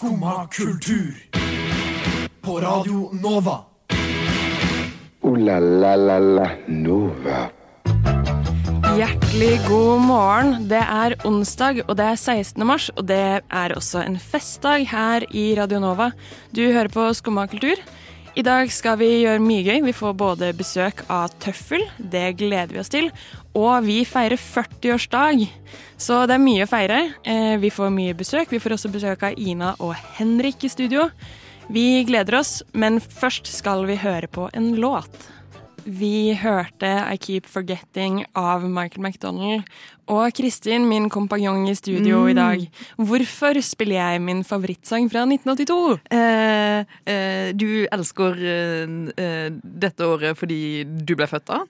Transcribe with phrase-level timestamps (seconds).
[0.00, 1.14] Skumma kultur.
[2.40, 3.58] På Radio Nova.
[5.20, 7.50] O-la-la-la-la Nova.
[8.96, 10.68] Hjertelig god morgen.
[10.68, 12.64] Det er onsdag, og det er 16.
[12.64, 12.88] mars.
[12.96, 16.14] Og det er også en festdag her i Radio Nova.
[16.56, 17.76] Du hører på Skumma kultur.
[18.38, 19.80] I dag skal vi gjøre mye gøy.
[19.88, 23.08] Vi får både besøk av Tøffel, det gleder vi oss til,
[23.58, 25.42] og vi feirer 40-årsdag.
[26.00, 27.00] Så det er mye å feire.
[27.24, 28.50] Eh, Vi får mye besøk.
[28.52, 31.10] Vi får også besøk av Ina og Henrik i studio.
[31.68, 35.10] Vi gleder oss, men først skal vi høre på en låt.
[35.84, 39.64] Vi hørte I Keep Forgetting av Michael McDonald.
[40.10, 42.64] Og Kristin, min kompanjong i studio i dag.
[42.98, 46.00] Hvorfor spiller jeg min favorittsang fra 1982?
[46.10, 51.60] Eh, eh, du elsker eh, eh, dette året fordi du ble født da?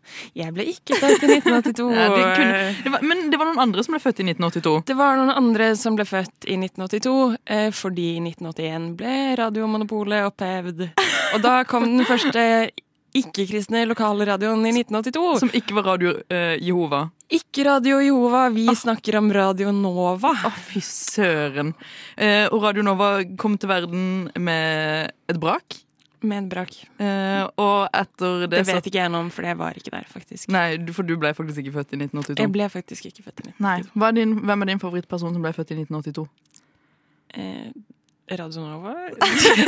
[0.40, 1.90] Jeg ble ikke født i 1982.
[2.00, 4.76] Ja, det kunne, det var, men det var noen andre som ble født i 1982.
[4.88, 10.30] Det var noen andre som ble født i 1982, eh, fordi i 1981 ble radiomonopolet
[10.30, 10.86] opphevd.
[11.34, 12.70] Og da kom den første
[13.16, 15.24] ikke-kristne lokalradioen i 1982.
[15.42, 17.06] Som ikke var Radio eh, Jehova.
[17.30, 20.32] Ikke Radio Jehova, vi snakker om Radio Nova.
[20.46, 21.74] Å, fy søren.
[22.16, 24.04] Eh, og Radio Nova kom til verden
[24.38, 25.78] med et brak.
[26.20, 26.74] Med en brak.
[27.00, 30.08] Eh, og etter det, Det vet ikke jeg noe om, for jeg var ikke der,
[30.10, 30.50] faktisk.
[30.52, 32.42] Nei, for du ble faktisk ikke født i 1982.
[32.42, 33.62] Jeg ble faktisk ikke født i 1982.
[33.64, 34.10] Nei.
[34.10, 36.26] Er din, hvem er din favorittperson som ble født i 1982?
[37.40, 37.70] Eh,
[38.38, 38.94] Radio Nova?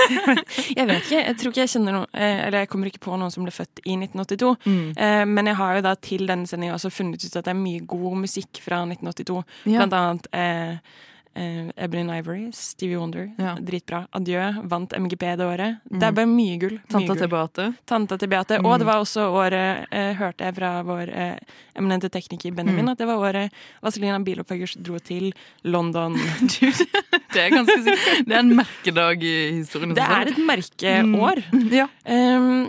[0.78, 1.18] jeg vet ikke.
[1.18, 3.54] Jeg tror ikke jeg kjenner noe eh, Eller jeg kommer ikke på noen som ble
[3.54, 4.52] født i 1982.
[4.66, 4.90] Mm.
[4.94, 7.58] Eh, men jeg har jo da til denne sendinga også funnet ut at det er
[7.58, 9.40] mye god musikk fra 1982.
[9.66, 9.82] Ja.
[9.82, 11.00] Blant annet eh,
[11.34, 13.30] eh, Ebony Ivory, Stevie Wonder.
[13.38, 13.54] Ja.
[13.60, 14.04] Dritbra.
[14.12, 15.80] Adjø vant MGP det året.
[15.88, 16.78] Det er bare mye gull.
[16.92, 17.68] Tanta til Beate.
[17.88, 18.60] Tanta til Beate.
[18.62, 23.00] Og det var også året, uh, hørte jeg fra vår uh, eminente tekniker Benjamin, at
[23.00, 25.32] det var året Vazelina Bilopphøggers dro til
[25.64, 26.18] London.
[27.32, 28.24] Det er ganske sikkert.
[28.28, 29.94] Det er en merkedag i historien.
[29.96, 31.40] Det er et merkeår.
[31.72, 31.88] Ja.
[32.04, 32.68] Um,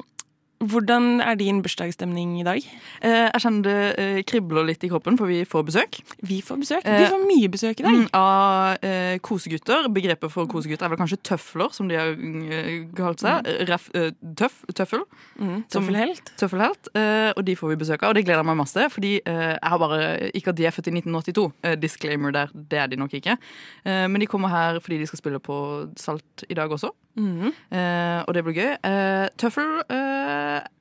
[0.70, 2.60] hvordan er din bursdagsstemning i dag?
[3.04, 6.00] Eh, jeg kjenner det eh, kribler litt i kroppen, for vi får besøk.
[6.26, 6.86] Vi får besøk.
[6.88, 7.98] Eh, Vi får mye besøk i dag.
[8.00, 9.90] Mm, av eh, kosegutter.
[9.94, 13.50] Begrepet for kosegutter er vel kanskje tøfler, som de har eh, kalt seg.
[13.70, 15.06] Ref, eh, tøff, tøffel.
[15.40, 16.34] Mm, Tøffelhelt.
[16.40, 16.92] Tøffelhelt.
[16.96, 18.88] Eh, og de får vi besøk av, og det gleder jeg meg masse.
[18.94, 20.02] Fordi eh, jeg har bare
[20.34, 23.38] Ikke at de er født i 1982, eh, disclaimer der, det er de nok ikke.
[23.86, 25.58] Eh, men de kommer her fordi de skal spille på
[26.00, 26.92] Salt i dag også.
[27.16, 27.52] Mm.
[27.70, 28.72] Eh, og det blir gøy.
[28.90, 30.03] Eh, tøffel eh,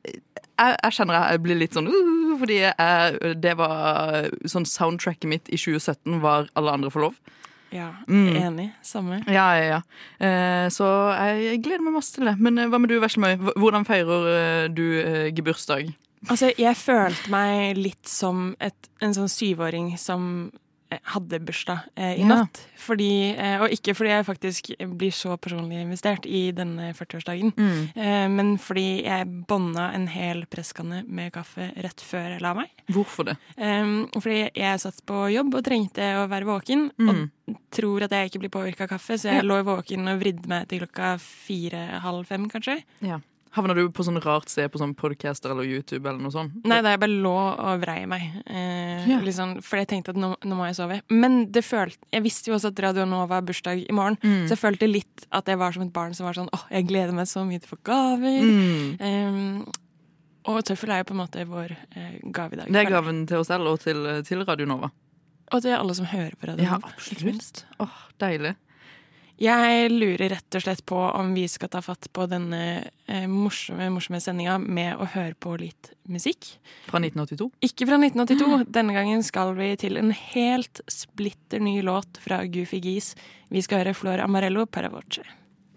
[0.07, 5.49] jeg, jeg kjenner jeg blir litt sånn uh, Fordi jeg, det var sånn soundtracket mitt
[5.53, 7.17] i 2017 var Alle andre får lov.
[7.73, 8.35] Ja, Mm.
[8.37, 8.67] enig.
[8.85, 9.23] Samme.
[9.33, 9.81] Ja, ja, ja.
[10.21, 10.85] Eh, så
[11.17, 12.35] jeg gleder meg masse til det.
[12.39, 13.39] Men eh, hva med du, Veslemøy?
[13.57, 15.89] Hvordan feirer eh, du eh, gebursdag?
[16.29, 20.59] Altså, jeg følte meg litt som et, en sånn syvåring som eh,
[21.05, 22.27] hadde bursdag eh, i Ja.
[22.29, 22.61] natt.
[22.83, 27.53] Fordi, eh, og ikke fordi jeg faktisk blir så personlig investert i denne 40-årsdagen,
[27.97, 32.69] eh, men fordi jeg bånda en hel presskanne med kaffe rett før jeg la meg.
[32.91, 33.37] Hvorfor det?
[33.57, 38.31] Um, fordi jeg satt på jobb og trengte å være våken, og tror at jeg
[38.31, 39.49] ikke blir påvirka av kaffe, så jeg Ja.
[39.49, 42.83] lå våken og vridde meg til klokka fire-halv fem, kanskje.
[43.01, 43.21] Ja.
[43.53, 46.55] Havna du på sånn rart sted på sånn podcaster eller YouTube eller noe sånt?
[46.65, 48.23] Nei, da jeg bare lå og vrei meg.
[48.47, 49.19] Eh, Ja.
[49.21, 51.01] litt sånn, for jeg tenkte at nå, nå må jeg sove.
[51.11, 54.47] Men det følte, jeg visste jo også at Radio Nova har bursdag i morgen, Mm.
[54.49, 56.87] så jeg følte litt at jeg var som et barn som var sånn åh, jeg
[56.89, 58.43] gleder meg så mye til å få gaver.
[58.43, 59.01] Mm.
[59.01, 59.67] Um,
[60.47, 62.67] og tøffel er jo på en måte vår eh, gave i dag.
[62.73, 64.91] Det er gaven til oss selv og til, til Radio Nova.
[65.53, 66.81] Og til alle som hører på Radio Nova.
[66.81, 67.65] Ja, absolutt.
[67.79, 68.57] Åh, deilig.
[69.43, 72.61] Jeg lurer rett og slett på om vi skal ta fatt på denne
[73.11, 76.53] eh, morsomme, morsomme sendinga med å høre på litt musikk.
[76.87, 77.49] Fra 1982.
[77.67, 78.71] Ikke fra 1982.
[78.71, 83.19] Denne gangen skal vi til en helt splitter ny låt fra Goofy Geese.
[83.51, 85.27] Vi skal høre Flor Amarello Paravoce.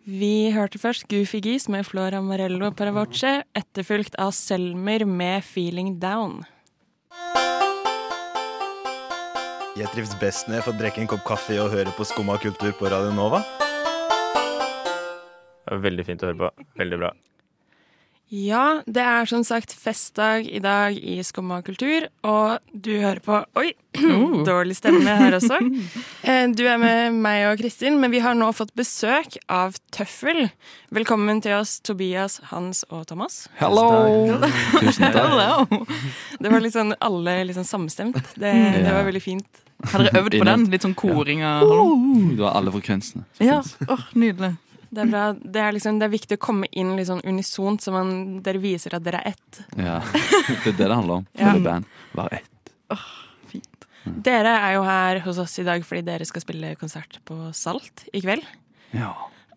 [0.06, 6.44] Vi hørte først Goofy Geese med Flor Amarello Paravoce, etterfulgt av Selmer med Feeling Down.
[9.76, 12.72] Jeg trives best når jeg får drikke en kopp kaffe og høre på Skumma kultur
[12.80, 13.42] på Radio Nova.
[15.66, 16.68] Det var Veldig fint å høre på.
[16.80, 17.10] Veldig bra.
[18.32, 23.42] Ja, det er som sagt festdag i dag i Skumma kultur, og du hører på
[23.60, 23.74] Oi!
[24.48, 25.60] Dårlig stemme her også.
[26.26, 30.48] Eh, Du er med meg og Kristin, men vi har nå fått besøk av Tøffel.
[30.96, 33.44] Velkommen til oss, Tobias, Hans og Thomas.
[33.60, 33.92] Hello!
[34.80, 35.20] Tusen takk.
[35.20, 35.84] Hello.
[36.42, 38.24] Det var sånn alle sånn samstemt.
[38.40, 39.65] Det, det var veldig fint.
[39.92, 40.68] Har dere øvd på den?
[40.74, 43.26] Litt sånn koring av Du har alle frekvensene.
[43.44, 44.56] Ja, oh, nydelig.
[44.96, 45.24] Det er, bra.
[45.36, 48.12] Det er, liksom, det er viktig å komme inn litt sånn unisont, så man,
[48.46, 49.62] dere viser at dere er ett.
[49.76, 50.00] Ja.
[50.64, 51.30] Det er det det handler om.
[51.34, 51.50] Ja.
[51.50, 51.90] Hele band.
[52.16, 52.52] Bare ett.
[54.06, 58.06] Dere er jo her hos oss i dag fordi dere skal spille konsert på Salt
[58.14, 58.46] i kveld.
[58.94, 59.12] Ja.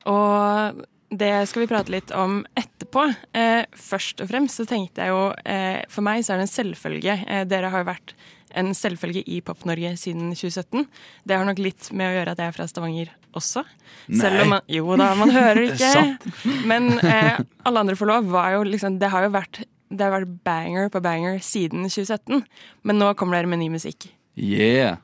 [0.08, 3.04] Og det skal vi prate litt om etterpå.
[3.36, 6.54] Eh, først og fremst så tenkte jeg jo eh, For meg så er det en
[6.54, 7.14] selvfølge.
[7.28, 8.16] Eh, dere har jo vært
[8.56, 10.86] en selvfølge i Pop-Norge siden 2017.
[11.28, 13.64] Det har nok litt med å gjøre at jeg er fra Stavanger også.
[14.08, 16.54] Selv om man, jo da, man hører det ikke.
[16.68, 20.14] Men eh, alle andre får lov var jo liksom Det har jo vært, det har
[20.14, 22.46] vært banger på banger siden 2017.
[22.88, 24.10] Men nå kommer dere med ny musikk.
[24.38, 25.02] Yeah!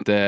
[0.00, 0.20] Det,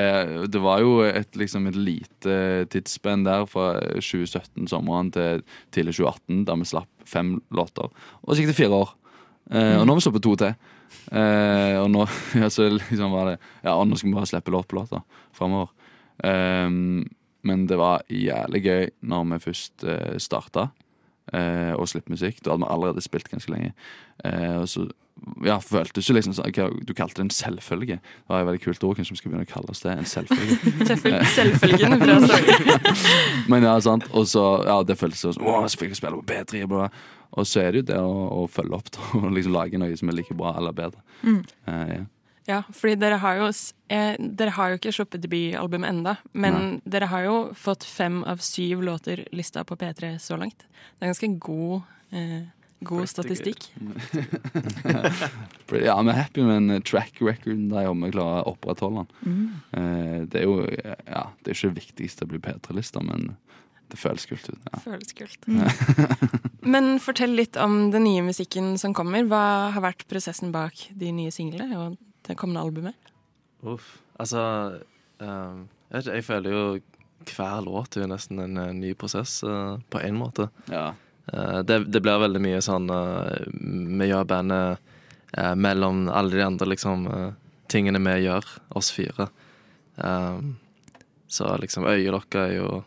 [0.53, 2.35] det var jo et, liksom et lite
[2.73, 5.41] tidsspenn der fra 2017-sommeren til
[5.73, 7.89] tidlig 2018, da vi slapp fem låter.
[8.21, 8.93] Og så gikk det fire år.
[9.51, 10.53] Eh, og nå har vi sluppet to til.
[11.13, 12.07] Eh, og nå
[12.41, 13.35] ja, så liksom var det
[13.65, 15.03] Ja, og nå skal vi bare slippe låt da,
[15.37, 15.73] framover.
[16.25, 16.71] Eh,
[17.43, 20.69] men det var jævlig gøy når vi først eh, starta
[21.35, 22.43] eh, å slippe musikk.
[22.43, 23.73] Da hadde vi allerede spilt ganske lenge.
[24.25, 24.87] Eh, og så
[25.47, 26.35] ja, føltes jo liksom
[26.87, 27.99] Du kalte det en selvfølge.
[28.03, 28.97] Det var et veldig kult ord.
[28.99, 30.57] Kanskje vi skal begynne å kalle oss det en selvfølge.
[31.37, 32.39] Selvfølgen fra.
[33.53, 36.27] Men ja, sant Og så, ja, det føltes sånn Åh, så fikk jeg spille på
[36.33, 36.89] B3 bla.
[37.33, 39.95] Og så er det jo det å, å følge opp da, Og liksom lage noe
[39.99, 42.03] som er like bra eller bedre Eh, ja.
[42.49, 43.45] Ja, fordi dere har jo
[43.93, 48.43] eh, Dere har jo ikke sluppet debutalbum enda, men dere har jo fått fem av
[48.43, 50.65] syv låter lista på P3 så langt.
[50.67, 52.41] Det er ganske god, eh,
[52.85, 53.69] god statistikk.
[55.73, 59.39] Ja, vi er happy med en track record Der om vi klarer å opprettholde den
[59.73, 63.37] Eh, Det er jo ja, Det er ikke det viktigste å bli P3-lista Men
[63.93, 64.79] det føles kult ut ja.
[64.81, 65.49] Føles kult.
[66.75, 69.27] Men fortell litt om den nye musikken som kommer.
[69.29, 72.97] Hva har vært prosessen bak de nye singlene og det kommende albumet?
[73.61, 73.99] Uff.
[74.17, 74.41] Altså
[75.21, 76.65] um, jeg, vet ikke, jeg føler jo
[77.35, 80.49] hver låt er jo nesten en en ny prosess, uh, på en måte.
[80.73, 81.12] Ja, Eh,
[81.63, 84.81] det, det blir veldig mye sånn eh, Vi gjør bandet
[85.37, 87.29] eh, mellom alle de andre liksom eh,
[87.73, 88.45] tingene vi gjør,
[88.77, 89.29] oss fire.
[89.97, 90.57] Um,
[91.31, 92.83] så liksom Øyelokka er jo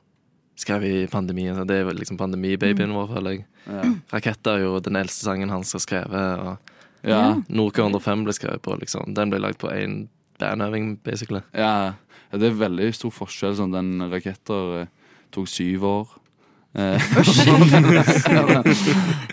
[0.59, 1.57] skrevet i pandemien.
[1.67, 3.45] Det er liksom pandemibabyen vår, føler jeg.
[3.65, 3.87] ja.
[4.13, 6.43] Raketter er jo den eldste sangen hans har skrevet.
[6.43, 7.23] Og ja.
[7.49, 9.15] Nordka 105 ble skrevet på, liksom.
[9.17, 10.05] Den ble lagd på én
[10.41, 11.41] bandøving, basically.
[11.57, 11.95] Ja,
[12.29, 13.57] ja, det er veldig stor forskjell.
[13.57, 14.93] Sånn, den raketter eh,
[15.35, 16.15] tok syv år.
[16.75, 16.99] Eh,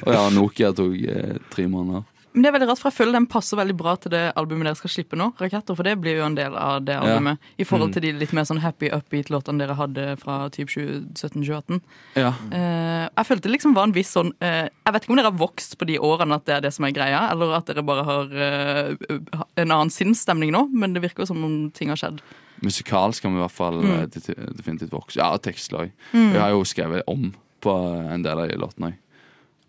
[0.04, 2.06] og ja, Nokia tok eh, tre måneder.
[2.34, 4.64] Men det er veldig rart, for jeg føler den passer veldig bra til det albumet
[4.64, 5.26] dere skal slippe nå.
[5.36, 7.00] Raketter, For det blir jo en del av det Ja.
[7.02, 7.38] albumet.
[7.58, 7.92] I forhold Mm.
[7.92, 11.80] til de litt mer sånn happy upbeat-låtene dere hadde fra typ 2017-2018.
[12.16, 12.30] Ja.
[12.50, 15.30] Uh, jeg følte det liksom var en viss sånn uh, Jeg vet ikke om dere
[15.30, 17.82] har vokst på de årene at det er det som er greia, eller at dere
[17.84, 21.96] bare har uh, en annen sinnsstemning nå, men det virker jo som om ting har
[22.00, 22.20] skjedd.
[22.62, 24.10] Musikalsk kan vi i hvert fall Mm.
[24.56, 25.16] definitivt vokse.
[25.16, 25.90] Ja, og tekstlig òg.
[26.14, 27.72] Jeg har jo skrevet om på
[28.12, 28.94] en del av de låtene òg.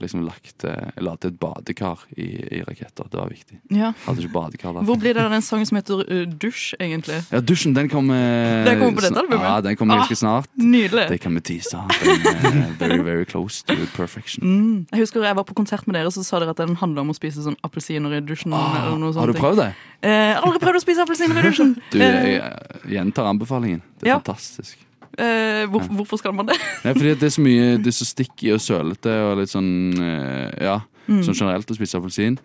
[0.03, 2.25] Liksom lagt, eh, la til et badekar i,
[2.57, 3.07] i raketter.
[3.09, 3.59] Det var viktig.
[3.71, 3.93] Ja.
[4.03, 4.83] Hadde ikke badekar der.
[4.89, 7.21] Hvor blir det av den sangen som heter uh, Dusj, egentlig?
[7.31, 9.45] Ja, dusjen, den kommer Den kommer på dette albumet?
[9.47, 10.01] Ja, den kommer Ah.
[10.03, 10.49] ganske snart.
[10.59, 11.07] Nydelig.
[11.13, 11.79] Det kan vi tease.
[12.03, 14.43] Den er very, very close to perfection.
[14.43, 14.85] Mm.
[14.91, 17.13] Jeg husker jeg var på konsert med dere, så sa dere at den handler om
[17.13, 18.53] å spise sånn appelsiner i dusjen.
[18.53, 19.69] Ah, eller noe har du prøvd det?
[20.03, 21.75] Eh, aldri prøvd å spise appelsiner i dusjen!
[21.93, 23.81] Du, jeg, jeg gjentar anbefalingen.
[24.01, 24.19] Det er Ja.
[24.19, 24.77] fantastisk.
[25.17, 26.57] Eh, hvor, hvorfor skal man det?
[26.85, 29.71] Nei, fordi det er så mye Det er så sticky og sølete og litt sånn
[30.01, 31.17] eh, Ja, Mm.
[31.19, 32.37] sånn generelt å spise appelsin.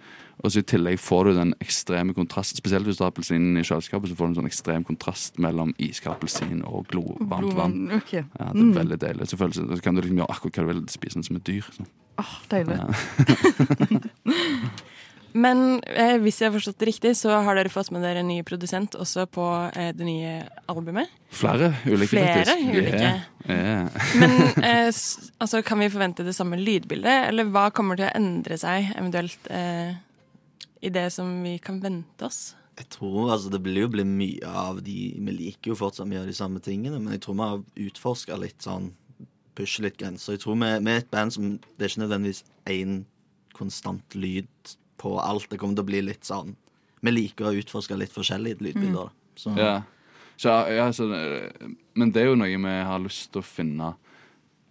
[0.43, 3.63] Og så i tillegg får du den ekstreme kontrast Spesielt hvis du har appelsinen i
[3.63, 7.79] kjøleskapet, så får du en sånn ekstrem kontrast mellom iskald appelsin og glovarmt vann.
[8.01, 8.25] Okay.
[8.35, 9.31] Ja, det er veldig deilig.
[9.31, 11.47] Så, føles, så kan du liksom gjøre akkurat hva du vil, spise den som et
[11.47, 11.71] dyr.
[12.19, 12.79] Åh, oh, deilig.
[12.83, 14.03] Ja.
[15.37, 18.31] Men eh, hvis jeg har forstått det riktig, så har dere fått med dere en
[18.31, 19.45] ny produsent også på
[19.77, 20.35] eh, det nye
[20.71, 21.13] albumet.
[21.35, 22.71] Flere ulike, Flere faktisk.
[22.73, 23.11] ulike.
[23.45, 24.07] Yeah, yeah.
[24.21, 24.37] Men
[24.71, 24.89] eh,
[25.39, 29.51] altså, kan vi forvente det samme lydbildet, eller hva kommer til å endre seg eventuelt
[29.53, 29.99] eh,
[30.81, 32.55] i det som vi kan vente oss?
[32.79, 36.21] Jeg tror altså Det blir jo bli mye av de Vi liker jo fortsatt mye
[36.23, 38.93] av de samme tingene, men jeg tror vi har utforska litt sånn
[39.59, 40.37] Pushe litt grenser.
[40.37, 43.01] Jeg tror vi, vi er et band som Det er ikke nødvendigvis én
[43.59, 45.49] konstant lyd på alt.
[45.51, 46.57] Det kommer til å bli litt sånn
[46.99, 49.13] Vi liker å utforske litt forskjellige lydbilder.
[49.15, 49.39] Mm.
[49.39, 49.77] Så Ja.
[50.39, 51.03] Så, ja, så,
[51.99, 53.89] men det er jo noe vi har lyst til å finne.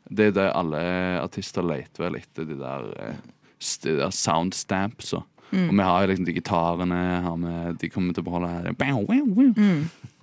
[0.07, 0.79] Det er det alle
[1.19, 3.17] artister leter vel etter, de der, eh,
[3.83, 5.11] de der sound stamps.
[5.17, 7.01] Og, og vi har jo liksom de gitarene
[7.81, 8.71] De kommer til å beholde her.
[8.79, 9.51] Bow, wow, wow.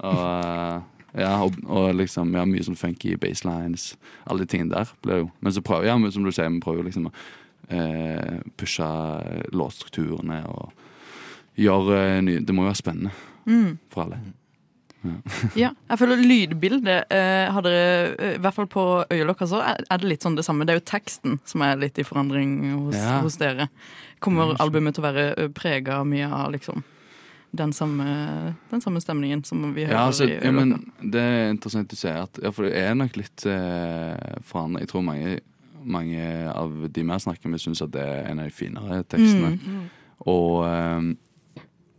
[0.00, 3.90] Og, eh, ja, og, og liksom vi har mye sånn funky baselines.
[4.24, 6.88] Alle de tingene der blir jo Men så prøver ja, som du sier, vi prøver
[6.88, 7.14] liksom å
[7.68, 8.86] eh, pushe
[9.54, 10.72] låtstrukturene og
[11.60, 13.14] gjøre eh, nye Det må jo være spennende
[13.92, 14.22] for alle.
[15.52, 19.98] Ja, jeg føler lydbildet eh, har dere, eh, I hvert fall på øyelokk, altså, er,
[20.00, 20.64] det litt sånn det samme.
[20.64, 22.54] Det er jo teksten som er litt i forandring
[22.86, 23.18] hos, Ja.
[23.20, 23.68] hos dere.
[24.24, 26.80] Kommer albumet til å være prega mye av liksom
[27.54, 31.52] den samme, den samme stemningen som vi hører Ja, altså, i ja, men det er
[31.52, 34.82] interessant du sier at Ja, for det er nok litt eh, forandring.
[34.86, 35.36] Jeg tror mange,
[35.84, 39.02] mange av de vi har snakket med, syns at det er en av de finere
[39.02, 39.54] tekstene.
[39.60, 39.84] Mm.
[40.30, 41.12] Og eh,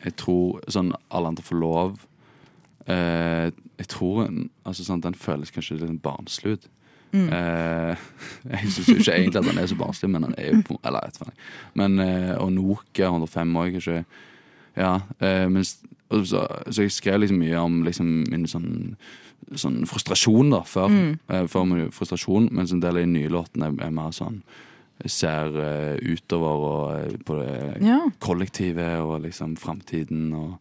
[0.06, 1.98] jeg tror sånn Alle andre får lov
[2.88, 4.24] eh, Jeg tror
[4.64, 6.70] altså, sånn, den føles kanskje litt barnslig ut.
[7.16, 7.28] Mm.
[7.32, 8.06] Eh,
[8.54, 11.06] jeg syns ikke egentlig at den er så barnslig, men den er jo på Eller
[11.06, 11.36] vet jeg
[11.80, 14.02] Men eh, Og Nokia 105 òg, kanskje.
[14.76, 14.96] Ja.
[15.20, 18.96] Eh, men, så, så jeg skrev liksom mye om liksom min sånn,
[19.54, 20.90] sånn frustrasjon da før.
[20.90, 21.20] Mm.
[21.30, 24.42] Eh, før med frustrasjon, mens en del av de nye låtene er, er mer sånn
[25.12, 27.98] ser uh, utover og eh, på det Ja.
[28.24, 30.54] kollektivet og liksom framtiden og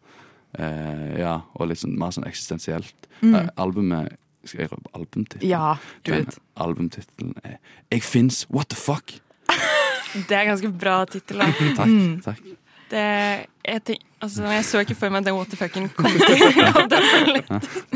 [0.58, 2.94] uh, Ja, og liksom mer sånn eksistensielt.
[3.20, 3.34] Mm.
[3.34, 5.48] Uh, albumet Skal jeg røpe albumtittelen?
[5.48, 6.38] ja, du vet.
[6.56, 7.56] Albumtittelen er
[7.90, 9.20] 'Jeg fins, what the fuck'?
[10.28, 11.46] Det er ganske bra tittel, da.
[11.78, 11.88] Takk.
[11.88, 12.20] Mm.
[12.20, 12.42] takk
[12.90, 16.10] Det, jeg, tenk, altså, jeg så ikke for meg at den what the fucken kom
[16.10, 17.42] til.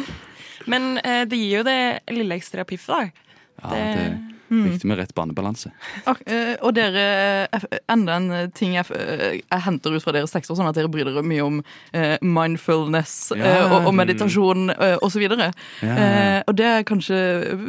[0.69, 1.79] Men eh, det gir jo det
[2.13, 3.29] lille ekstra piffet, da.
[3.59, 4.19] Ja, det er
[4.51, 4.65] Mm.
[4.71, 5.71] viktig med rett banebalanse.
[6.09, 7.05] Ak eh, og dere,
[7.53, 10.91] eh, enda en eh, ting jeg, jeg henter ut fra deres tekster, sånn at dere
[10.93, 13.67] bryr dere mye om uh, mindfulness ja.
[13.67, 15.25] uh, og, og meditasjon uh, osv.
[15.29, 15.51] Ja.
[15.85, 17.19] uh, og det kanskje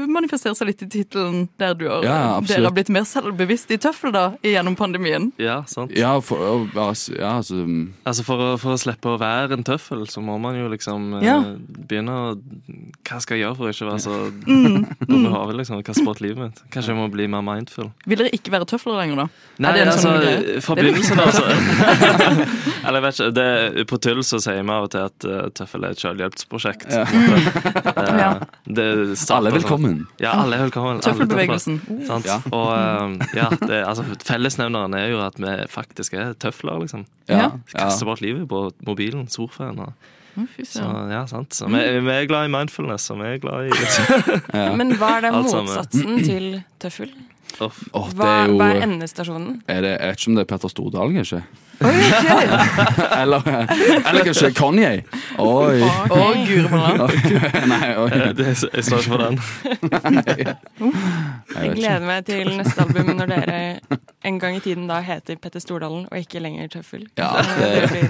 [0.09, 3.79] manifesterer seg litt i tittelen, der du har, Ja, dere har blitt mer selvbevisst i
[3.81, 5.31] tøffel da, gjennom pandemien.
[5.41, 5.95] Ja, sant.
[5.98, 9.65] Ja, for, å ja, altså mm, Altså for å, for å slippe å være en
[9.67, 11.39] tøffel, så må man jo liksom Ja.
[11.67, 12.25] begynne å
[13.07, 14.17] Hva skal jeg gjøre for å ikke være så
[14.50, 14.86] Mm.
[15.07, 15.81] dum i hodet, liksom?
[15.83, 16.62] Hva bort livet mitt.
[16.70, 17.88] Kanskje jeg må bli mer mindful.
[18.06, 19.24] Vil dere ikke være tøflere lenger, da?
[19.66, 21.46] Nei, er det altså, sånn fra begynnelsen av, så
[22.86, 23.30] Eller jeg vet ikke.
[23.40, 26.86] Det, på tull så sier vi av og til at uh, tøffel er et selvhjelpsprosjekt.
[26.94, 27.06] Ja.
[28.20, 28.30] Ja.
[28.66, 29.98] det Alle er sånn- velkommen.
[30.22, 31.02] Ja, alle er velkommen.
[31.06, 31.80] Tøffelbevegelsen.
[31.88, 32.30] tøfler.
[32.30, 32.38] Ja.
[32.54, 37.06] Og uh, ja, det, altså, fellesnevneren er jo at vi faktisk er tøfler, liksom.
[37.30, 37.50] Ja.
[37.74, 39.82] Kaster bort livet på mobilen, sofaen.
[39.88, 40.10] Og,
[40.67, 41.55] så, ja, sant.
[41.58, 43.74] Så vi, vi er glad i mindfulness, og vi er glad i
[44.60, 44.69] ja.
[44.79, 46.48] Men hva er det motsatsen til
[46.81, 47.12] tøffel?
[47.50, 47.68] Det
[48.15, 49.62] Hva, er jo hva er endestasjonen?
[49.68, 51.41] er det, Jeg vet ikke om det er Petter Stordalen, kanskje?
[53.22, 53.39] eller,
[54.10, 54.89] eller kanskje Kanye?
[55.39, 55.79] Oi.
[55.79, 57.08] Å, guri malla.
[57.72, 58.10] Nei, oi.
[58.12, 59.39] Eh, det, jeg står ikke for den.
[60.27, 60.56] Jeg
[61.56, 63.60] Jeg gleder meg til neste album når dere
[64.27, 67.08] en gang i tiden da heter Petter Stordalen og ikke lenger Tøffel.
[67.20, 68.08] Ja, det det- blir,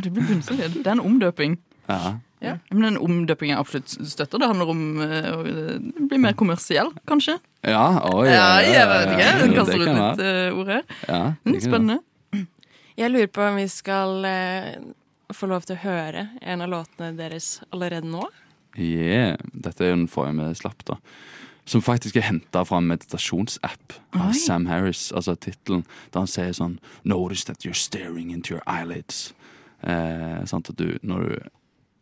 [0.00, 0.78] Det blir bunnsolid.
[0.80, 1.58] Det er en omdøping.
[1.90, 2.12] Ja.
[2.40, 2.54] Ja.
[2.72, 4.40] Men den omdøpingen jeg absolutt støtter.
[4.40, 7.34] Det handler om eh, å bli mer kommersiell, kanskje.
[7.68, 9.26] Ja, oh, Ja, jeg vet ikke.
[9.26, 10.28] Jeg kaster ut litt være.
[10.30, 10.86] eh, ord her.
[11.08, 11.58] Ja, Mm.
[11.60, 11.98] Spennende.
[13.00, 14.78] Jeg lurer på om vi skal eh,
[15.36, 18.24] få lov til å høre en av låtene deres allerede nå.
[18.78, 19.36] Yeah.
[19.52, 20.96] Dette er jo den forrige vi slapp, da.
[21.68, 24.38] Som faktisk er henta fra en meditasjonsapp av Oi.
[24.40, 25.10] Sam Harris.
[25.12, 29.34] Altså tittelen der han sier sånn Notice that you're staring into your eyelids.
[29.84, 31.50] Eh, sant at du når, du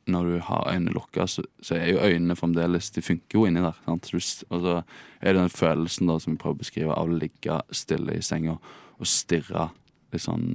[0.08, 3.62] når du har øynene lukka, så, så er jo øynene fremdeles De funker jo inni
[3.62, 3.76] der.
[3.84, 4.10] Sant?
[4.50, 4.74] Og så
[5.20, 8.24] er det den følelsen da som vi prøver å beskrive av å ligge stille i
[8.24, 8.58] senga
[8.98, 9.68] og stirre
[10.12, 10.50] litt sånn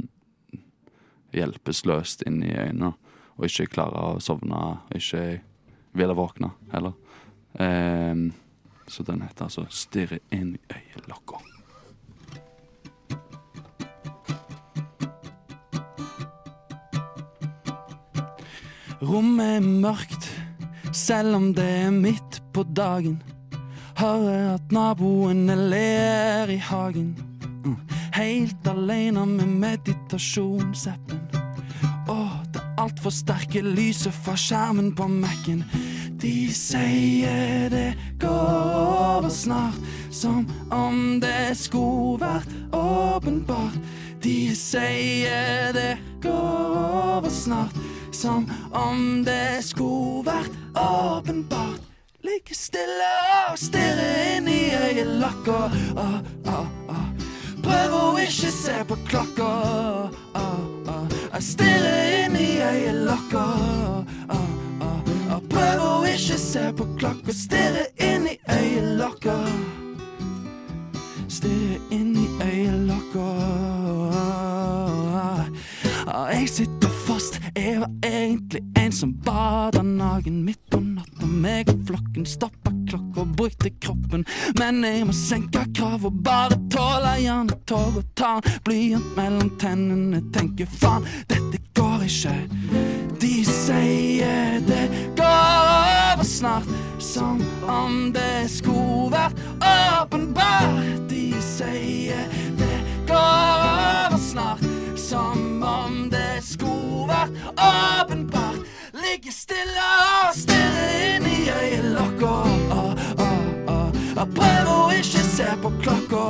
[1.34, 2.94] hjelpeløst inn i øynene.
[3.38, 5.42] Og ikke klare å sovne, og ikke
[5.98, 6.94] ville våkne heller.
[7.58, 8.32] Um,
[8.88, 11.53] så den heter altså 'Stirre inn i øyelokka'.
[19.04, 20.30] Rommet er mørkt,
[20.96, 23.18] selv om det er midt på dagen.
[24.00, 27.12] Hører at naboene ler i hagen.
[28.16, 31.20] Helt alene med meditasjonsappen.
[32.08, 32.18] Å,
[32.56, 35.66] det altfor sterke lyset fra skjermen på Mac-en.
[36.24, 37.90] De sier det
[38.24, 38.80] går
[39.20, 39.80] over snart,
[40.12, 43.76] som om det skulle vært åpenbart.
[44.24, 47.76] De sier det går over snart,
[48.24, 51.82] som om det skulle vært åpenbart.
[52.24, 53.10] Ligge stille
[53.50, 55.58] og stirre inn i øyelokka.
[56.00, 57.10] Ah, ah, ah.
[57.66, 59.50] Prøv å ikke se på klokka.
[61.34, 63.44] Jeg stirrer inn i øyelokka.
[65.52, 67.36] Prøv å ikke se på klokka.
[67.36, 69.36] Stirre inn i øyelokka.
[71.28, 73.28] Stirre inn i øyelokka.
[76.14, 76.83] Jeg sitter
[77.56, 81.28] jeg var egentlig en som bada nagen midt på natta.
[81.28, 84.26] Meg og flokken stoppa klokka og brukte kroppen.
[84.60, 88.34] Men jeg må senke krav og bare tåle hjernetog og ta
[88.66, 90.24] blyant mellom tennene.
[90.34, 92.36] Tenker faen, dette går ikke.
[93.22, 94.86] De sier det
[95.18, 96.70] går over snart,
[97.00, 100.82] som om det skulle vært åpenbart.
[101.10, 102.28] De sier
[102.60, 102.76] det
[103.08, 104.66] går over snart,
[105.10, 108.62] som om det skulle vært åpenbart
[108.94, 109.88] ligger stille
[110.24, 112.32] og stirrer inn i øyelokka.
[112.72, 112.94] Ah,
[113.26, 113.90] ah.
[114.16, 116.24] Jeg prøver å ikke se på klokka.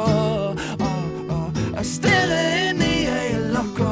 [1.84, 3.92] Stirrer inn i øyelokka.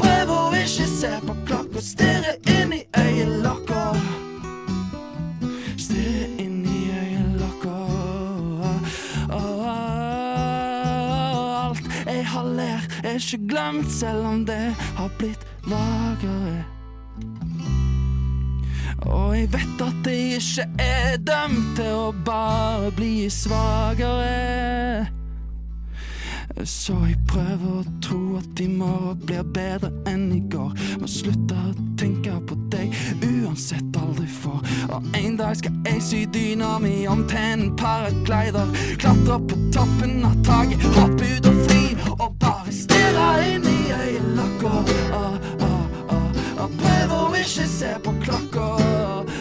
[0.00, 3.73] Prøv å ikke se på klokka, Stirre inn i øyelokka.
[13.04, 16.64] Er ikke glemt, selv om det har blitt vagere.
[19.04, 25.04] Og jeg vet at jeg ikke er dømt til å bare bli svakere.
[26.64, 30.72] Så jeg prøver å tro at i morgen blir bedre enn i går.
[31.02, 32.94] Må slutte å tenke på deg,
[33.26, 34.62] uansett aldri får.
[34.94, 38.70] Og en dag skal jeg sy dyna mi om til en paraglider.
[39.02, 41.84] Klatre på toppen av taket, hoppe ut og fri.
[42.14, 44.72] og bare stirre inn i øyelokka.
[45.12, 46.62] Ah, ah, ah.
[46.62, 48.68] Og prøver å ikke se på klokka.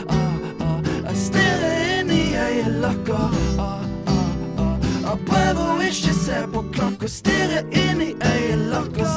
[0.09, 0.79] Ah, ah.
[1.07, 3.19] Jeg stirrer inn i øyelokka.
[3.59, 5.17] Ah, ah, ah.
[5.27, 9.07] Prøver å ikke se på klokka, Stirrer inn i øyelokka.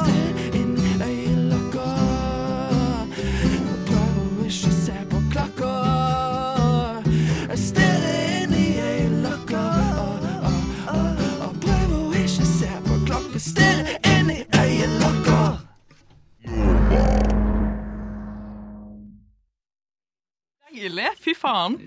[21.37, 21.77] Faen.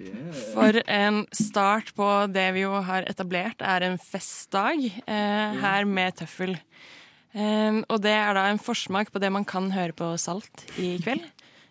[0.53, 6.21] For en start på det vi jo har etablert er en festdag eh, her med
[6.23, 6.57] tøffel.
[7.33, 10.97] Eh, og det er da en forsmak på det man kan høre på Salt i
[11.03, 11.27] kveld.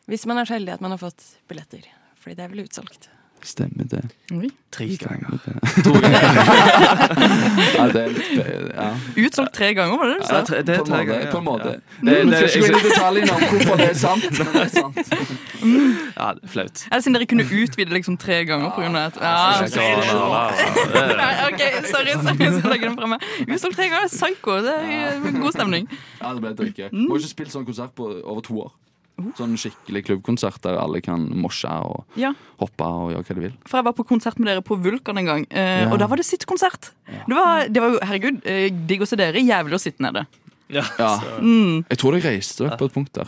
[0.09, 1.85] Hvis man er så heldig at man har fått billetter.
[2.19, 3.11] Fordi det er vel utsolgt.
[3.43, 4.01] Stemmer det.
[4.35, 4.49] Oi.
[4.71, 5.37] Tre ganger.
[5.45, 5.53] Det.
[5.85, 6.19] To ganger.
[7.77, 8.33] ja, det er litt
[8.75, 8.89] ja.
[9.25, 10.35] Utsolgt tre ganger, var det det du sa?
[10.35, 11.05] Ja, det er På en tre måte.
[11.09, 11.31] ganger.
[11.31, 11.69] På en måte.
[11.69, 11.75] Ja.
[12.01, 14.27] Det, det, skal ikke gå inn i detaljene om hvorfor det er sant.
[14.39, 14.99] Men det er sant.
[16.19, 16.83] ja, det er flaut.
[16.91, 19.05] Eller siden dere kunne utvide liksom tre ganger pga.
[19.07, 19.33] et ja,
[21.19, 22.13] Nei, OK, sorry.
[22.19, 23.25] sorry så legger den fra meg.
[23.47, 24.59] Utsolgt tre ganger, psycho.
[24.67, 25.89] Det er god stemning.
[26.21, 26.91] Ja, det ble drikke.
[26.93, 28.75] Må ikke spille sånn konsert på over to år.
[29.37, 32.33] Sånn skikkelig klubbkonsert der alle kan mosje og Ja.
[32.59, 33.53] hoppe og gjøre hva de vil.
[33.67, 35.91] For jeg var på konsert med dere på Vulkan en gang, eh, Ja.
[35.91, 36.91] og da var det sittekonsert.
[37.05, 39.33] Det, var, det var jo, herregud, eh, digg å se dere.
[39.43, 40.25] Jævlig å sitte nede.
[40.69, 40.83] Ja.
[41.41, 41.85] Mm.
[41.89, 43.27] Jeg tror jeg reiste dere på et punkt der.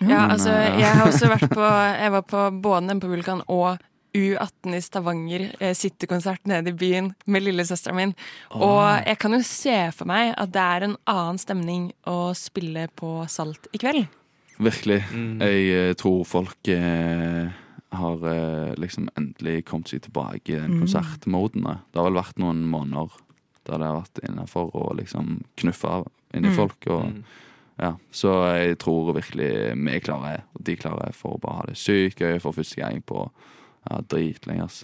[0.00, 1.62] Ja, Men, altså, jeg har også vært på
[2.00, 3.78] Jeg var på både den på Vulkan og
[4.14, 8.14] U18 i Stavanger, eh, sittekonsert nede i byen med lillesøsteren min.
[8.52, 12.88] Og jeg kan jo se for meg at det er en annen stemning å spille
[12.94, 14.06] på Salt i kveld.
[14.62, 15.00] Virkelig.
[15.42, 17.52] Jeg eh, tror folk eh,
[17.92, 21.66] har eh, liksom endelig kommet seg tilbake i den konsertmoden.
[21.66, 23.14] Det har vel vært noen måneder
[23.66, 26.02] der det har vært innafor å liksom knuffe
[26.34, 26.88] inn i folk.
[26.90, 27.20] Og,
[27.78, 27.92] ja.
[28.10, 32.22] Så jeg tror virkelig vi klarer og de klarer for å bare ha det sykt
[32.22, 34.66] gøy for første gang på ja, dritlenge.
[34.66, 34.82] ass.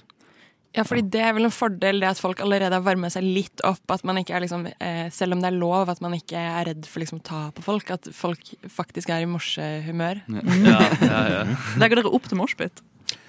[0.76, 3.62] Ja, fordi det er vel en fordel det at folk allerede har varmet seg litt
[3.66, 3.80] opp.
[3.90, 6.68] At man ikke er liksom, eh, selv om det er lov, at man ikke er
[6.68, 7.90] redd for liksom å ta på folk.
[7.90, 10.20] At folk faktisk er i morsehumør.
[10.28, 11.40] Ja, ja, ja.
[11.80, 12.82] Legger dere opp til morsbit?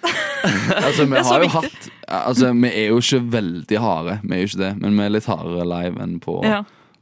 [0.79, 4.47] Altså, vi har jo hatt Altså, vi er jo ikke veldig harde, vi er jo
[4.47, 6.61] ikke det, men vi er litt hardere live enn på, Ja.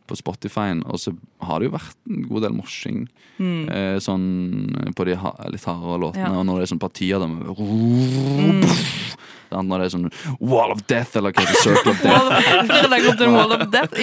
[0.09, 0.71] på Spotify.
[0.89, 1.13] Og så
[1.45, 3.03] har det jo vært en god del morsing
[3.37, 3.69] Mm.
[3.69, 6.25] eh, sånn på de ha, litt hardere låtene.
[6.31, 6.39] Ja.
[6.39, 9.17] Og når det er sånn partier da med Sant?
[9.51, 12.27] Når det er sånn Wall of Death eller hva heter Circle of Death.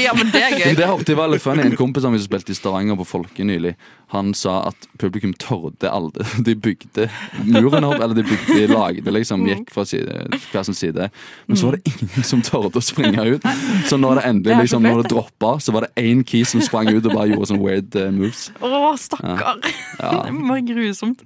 [0.03, 0.75] Ja, men det er gøy.
[0.79, 1.67] Det hørte jeg var litt funny.
[1.69, 3.75] En kompis av meg som spilte i Stavanger på Folke nylig,
[4.15, 7.09] han sa at publikum torde aldri De bygde
[7.49, 11.09] muren opp, eller de bygde, de lagde liksom, gikk fra side, hver sin side.
[11.49, 13.49] Men så var det ingen som torde å springe ut.
[13.89, 16.63] Så når det Det endelig liksom, når det droppa, så var det én key som
[16.65, 18.47] sprang ut og bare gjorde sånne weird eh, moves.
[18.65, 19.61] Å, stakkar.
[19.99, 20.13] Ja.
[20.25, 21.21] Det må være grusomt.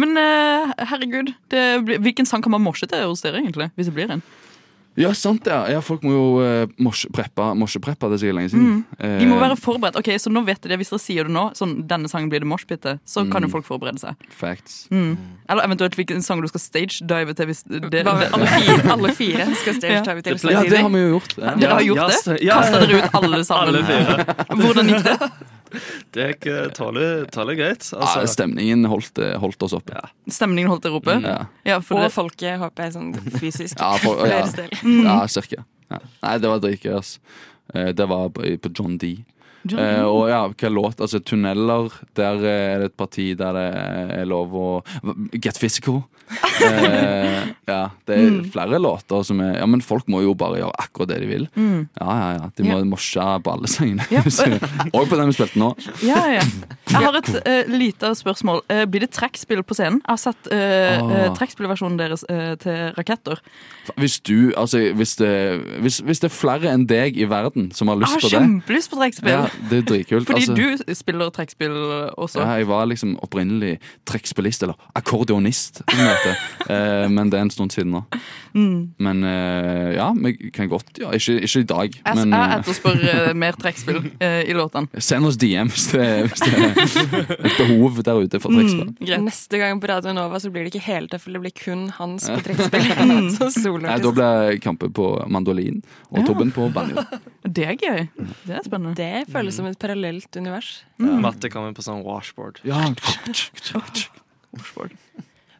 [0.00, 3.70] Men eh, herregud, det blir, hvilken sang kan man morse til hos dere, egentlig?
[3.76, 4.22] Hvis det blir en?
[4.98, 5.54] Ja, sant det.
[5.70, 7.44] Ja, folk må jo uh, morsepreppe.
[7.56, 8.72] Morsepreppe, det er sikkert lenge siden.
[8.98, 9.96] De må Eh, være forberedt.
[9.96, 12.48] Ok, Så nå vet de, hvis dere sier det nå, sånn denne sangen blir det
[12.50, 14.18] moshpit til, så kan jo folk forberede seg.
[14.34, 14.74] Facts.
[14.90, 17.48] Eller eventuelt hvilken sang du skal stage-dive til.
[17.52, 20.92] hvis det, Bare alle fire, alle fire skal stage dive til Ja, det har samtidig.
[20.98, 21.38] vi jo gjort.
[21.38, 21.54] Ja.
[21.62, 22.18] Dere har gjort Ja, det?
[22.20, 23.68] st- ja, Kasta dere ut alle sammen?
[23.70, 24.28] Alle fire.
[24.64, 25.30] Hvordan gikk det?
[26.14, 26.80] Det gikk eh, greit.
[26.80, 27.44] Altså.
[27.56, 27.88] greit.
[27.92, 28.26] Ja, Altså.
[28.34, 30.00] stemningen holdt, eh, holdt oss oppe.
[30.28, 31.18] Stemningen holdt dere oppe?
[31.24, 31.36] Ja.
[31.64, 32.12] Ja, for Og det...
[32.14, 33.78] folket, håper jeg, sånn fysisk.
[33.82, 34.42] Ja, for, ja.
[35.04, 35.64] Ja cirka.
[35.90, 35.98] Ja.
[36.22, 37.16] Nei, det var dritgøy, ass.
[37.74, 39.16] Eh, Det var på på John D.
[39.68, 41.00] Eh, og ja, hva låt?
[41.04, 41.90] Altså, Tunneler.
[42.16, 43.66] Der eh, er det et parti der det
[44.22, 44.68] er lov å
[45.36, 46.02] Get physical.
[46.60, 50.76] Eh, ja, det er flere låter som er Ja, men folk må jo bare gjøre
[50.78, 51.46] akkurat det de vil.
[51.56, 51.88] Mm.
[51.98, 52.50] Ja, ja, ja.
[52.54, 52.84] De må Ja.
[52.86, 54.04] mosje på alle sangene.
[54.12, 54.20] Ja.
[54.94, 55.70] Og på den vi spilte nå.
[56.06, 56.44] Ja, ja.
[56.90, 58.60] Jeg har et uh, lite spørsmål.
[58.70, 60.02] Uh, blir det trekkspill på scenen?
[60.04, 61.34] Jeg har sett uh, Åh.
[61.38, 63.40] trekkspillversjonen deres uh, til raketter.
[63.96, 65.32] Hvis du, altså hvis det,
[65.82, 68.38] hvis, hvis det er flere enn deg i verden som har lyst på det Jeg
[68.38, 69.32] har kjempelyst på trekkspill.
[69.34, 70.26] ja, Det er dritkult.
[70.28, 70.54] Fordi altså.
[70.88, 71.76] du spiller trekkspill
[72.16, 72.40] også.
[72.42, 76.40] Ja, jeg var liksom opprinnelig trekkspillist, eller akkordionist, som det heter.
[76.70, 78.00] Eh, men det er en stund siden nå.
[78.54, 78.92] Mm.
[79.02, 82.54] Men eh, ja, vi kan godt ja, ikke, ikke i dag, Jeg, men jeg eh,
[82.60, 85.00] etterspør eh, mer trekkspill eh, i låtene.
[85.02, 88.92] send oss DM hvis det, hvis det er et behov der ute for trekkspill.
[89.00, 89.26] Mm.
[89.26, 92.28] Neste gang på Radio Nova så blir det ikke hele tøffel, det blir kun hans
[92.30, 92.86] på trekkspill.
[93.10, 93.82] mm.
[93.86, 96.26] Nei, da blir kamper på mandolin og Ja.
[96.30, 97.02] Tobben på banjo.
[97.42, 98.02] Det er gøy.
[98.44, 98.94] Det er spennende.
[98.98, 99.06] Det
[99.40, 100.72] føles som et parallelt univers.
[101.00, 102.60] Matte kommer på sånn washboard.
[102.68, 102.84] Ja.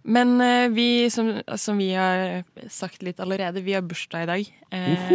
[0.03, 4.53] Men uh, vi, som, som vi har sagt litt allerede, vi har bursdag i dag.
[4.73, 5.13] Eh,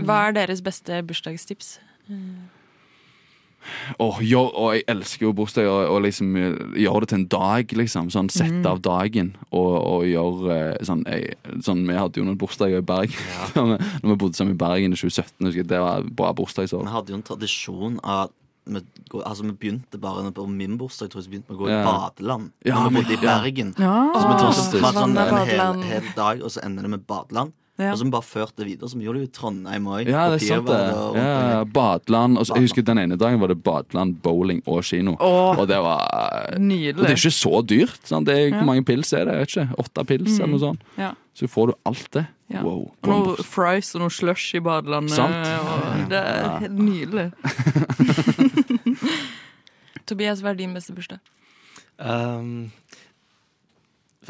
[0.00, 1.74] hva er deres beste bursdagstips?
[4.00, 7.26] Åh, gjør, og jeg elsker jo bursdag og, og liksom eh, gjøre det til en
[7.34, 8.10] dag, liksom.
[8.14, 12.40] Sånn sette av dagen og, og gjøre eh, sånn, jeg, sånn Vi hadde jo noen
[12.40, 13.14] bursdager i Bergen
[13.54, 15.46] vi, når vi bodde sammen i Bergen i 2017.
[15.46, 16.84] Husker jeg, det var bra bursdagsår.
[16.88, 18.30] Vi hadde jo en tradisjon av
[18.70, 18.80] vi,
[19.24, 21.72] altså, vi begynte bare på min bursdag tror jeg, vi begynte med å gå i
[21.74, 21.84] Ja.
[21.86, 22.50] badeland.
[22.64, 23.20] Ja, når vi bodde i.
[23.24, 23.72] Bergen.
[23.80, 23.94] Ja.
[24.14, 27.52] Så vi tok sånn en hel, hel dag, og så ender det med badeland.
[27.80, 27.92] Ja.
[27.94, 30.08] Og som bare førte det videre, som gjorde det jo i Trondheim òg.
[30.10, 30.80] Ja, det er sant, det.
[31.16, 32.36] Ja, ja, badeland.
[32.38, 35.16] Og så- jeg husker Den ene dagen var det badeland, bowling og kino.
[35.18, 36.98] Åh, Og det var Nydelig.
[36.98, 38.00] Og det er ikke så dyrt.
[38.04, 38.26] Sant?
[38.26, 38.56] Det er, Ja.
[38.60, 39.32] Hvor mange pils er det?
[39.32, 39.74] Jeg vet ikke.
[39.78, 40.80] Åtte pils eller noe sånt.
[40.98, 41.12] Ja.
[41.34, 42.26] Så får du alt det.
[42.50, 42.62] Ja.
[42.62, 42.90] Wow.
[43.04, 45.10] Og noe fries og noe slush i badelandet.
[45.10, 45.34] Sant.
[45.34, 47.32] Og det er helt nydelig.
[50.06, 51.20] Tobias, hva er din beste bursdag?
[52.00, 52.72] Um,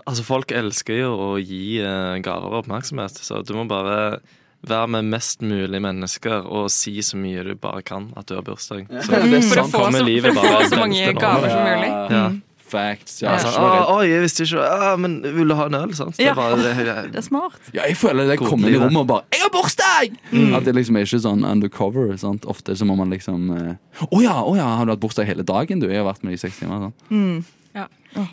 [0.04, 4.20] altså, folk elsker jo å gi uh, gaver oppmerksomhet, så du må bare
[4.60, 8.44] være med mest mulig mennesker og si så mye du bare kan at du har
[8.44, 8.86] bursdag.
[8.92, 11.90] Så For å sånn få så, for å få så mange gaver som mulig.
[12.12, 12.24] Ja.
[12.70, 13.16] Facts.
[13.22, 13.88] Ja, Ja, sånn, så redd.
[13.90, 15.94] «Å, jeg visste ikke å, men vil du ha en øl?
[15.98, 16.14] Sant?
[16.14, 16.32] Det Ja.
[16.32, 17.58] er bare, det, Det er smart.
[17.74, 20.74] Ja, jeg føler det kommer inn i rommet og bare 'Jeg har bursdag!' At det
[20.76, 22.16] liksom er ikke sånn undercover.
[22.16, 22.44] Sant?
[22.46, 23.74] Ofte så må man liksom eh,
[24.06, 26.34] 'Å ja, å ja, har du hatt bursdag hele dagen, du?' Jeg har vært med
[26.34, 26.78] i seks timer.
[26.78, 26.94] Sånn.
[27.10, 27.44] Mm.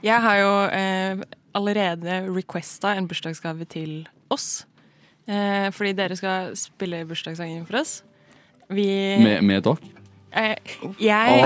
[0.02, 1.16] Jeg har jo eh,
[1.58, 4.00] allerede requesta en bursdagsgave til
[4.34, 4.66] oss.
[5.28, 8.00] Eh, fordi dere skal spille bursdagssangen for oss.
[8.70, 8.86] Vi
[9.24, 9.78] Med, med dere.
[10.32, 10.56] eh,
[11.00, 11.44] Jeg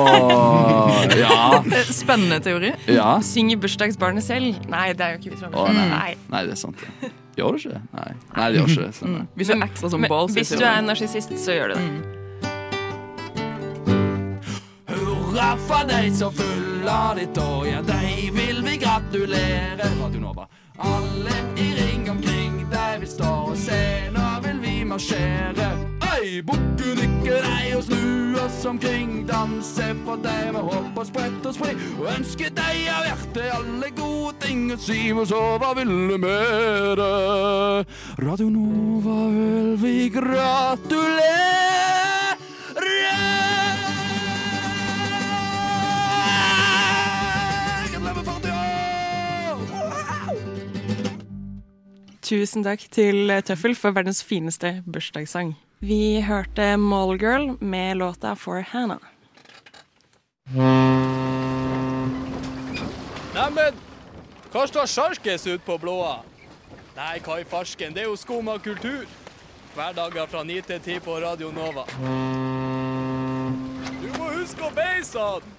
[0.00, 1.62] Åh, ja.
[1.92, 2.72] Spennende teori.
[2.88, 3.18] ja.
[3.22, 4.56] synger bursdagsbarnet selv.
[4.72, 5.86] Nei, det er jo ikke vi Å, nei.
[5.92, 6.12] Nei.
[6.32, 6.76] Nei, det er sant.
[7.02, 7.10] Ja.
[7.36, 7.80] Gjør det ikke?
[7.92, 8.92] Nei, nei det gjør ikke det.
[8.96, 9.16] Sånn.
[9.16, 9.26] Mm.
[9.36, 11.86] Hvis du er ekstra som ball, hvis du er en narsissist, så gjør du det.
[14.88, 17.82] Hurra for deg som fyller ditt år, ja,
[18.96, 19.76] deg vil gratulere.
[20.00, 20.46] Radio.
[20.78, 25.68] Alle i ring omkring deg vil stå og se, nå vil vi marsjere.
[26.16, 31.46] Øy, bukke nikke deg og snu oss omkring, danse for deg med håp og sprett
[31.46, 31.80] og spring.
[31.98, 36.16] Og ønske deg av hjertet alle gode ting, og si hvor så hva vil du
[36.20, 37.86] med det?
[38.20, 41.55] Radio Nova vil vi gratulere.
[52.26, 55.52] Tusen takk til Tøffel for verdens fineste bursdagssang.
[55.78, 58.98] Vi hørte Mallgirl med låta For Hannah.
[63.36, 63.78] Neimen,
[64.50, 66.16] hva står sjarkes ut på blåa?
[66.96, 69.06] Nei, hva i farsken, det er jo skum av kultur.
[69.76, 71.86] Hverdager fra 9 til 10 på Radio Nova.
[74.02, 75.54] Du må huske å beise han!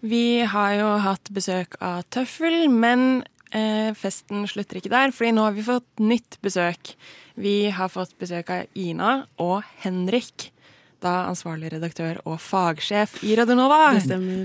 [0.00, 5.46] Vi har jo hatt besøk av Tøffel, men eh, festen slutter ikke der, fordi nå
[5.46, 6.94] har vi fått nytt besøk.
[7.36, 10.50] Vi har fått besøk av Ina og Henrik,
[11.04, 13.92] da ansvarlig redaktør og fagsjef i Radionova.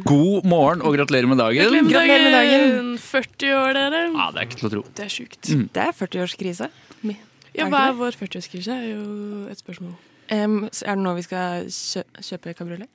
[0.05, 1.77] God morgen og gratulerer med dagen.
[1.87, 2.93] Gratulerer med dagen.
[2.99, 4.05] 40 år, dere.
[4.11, 4.85] Ja, det er ikke til å tro.
[4.99, 5.41] Det er sjukt.
[5.47, 5.67] Mm.
[5.71, 6.71] Det er 40-årskrise.
[7.57, 8.71] Ja, hva er vår 40-årskrise?
[8.71, 9.95] er jo et spørsmål.
[10.31, 12.87] Um, så er det nå vi skal kjø kjøpe kabriolet?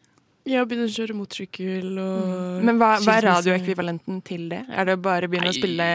[0.46, 4.60] Ja, begynne å kjøre motorsykkel og Men hva, hva er radioekvivalenten til det?
[4.70, 5.86] Er det bare å begynne å spille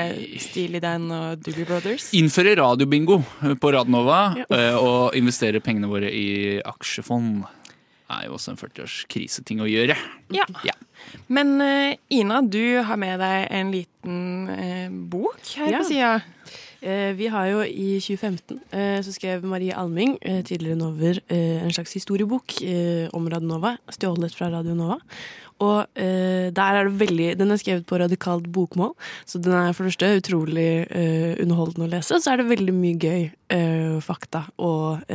[0.44, 2.10] Steely Dan og Doobie Brothers?
[2.20, 3.22] Innføre radiobingo
[3.62, 4.46] på Radnova Ja.
[4.52, 7.46] eh, og investere pengene våre i aksjefond.
[8.12, 9.96] er jo også en 40-årskriseting å gjøre.
[10.36, 10.44] Ja.
[11.32, 15.80] Men eh, Ina, du har med deg en liten eh, bok her Ja.
[15.80, 16.12] på sida.
[16.82, 21.70] Eh, vi har jo i 2015 eh, så skrev Marie Alming, eh, tidligere Nover, en
[21.70, 22.56] slags historiebok
[23.13, 24.98] om Radionova, stjålet fra Radionova.
[25.62, 28.96] Og der er det veldig Den er skrevet på radikalt bokmål,
[29.30, 30.88] så den er for det første utrolig
[31.38, 32.17] underholdende å lese.
[32.17, 35.06] Så er det veldig mye gøy fakta og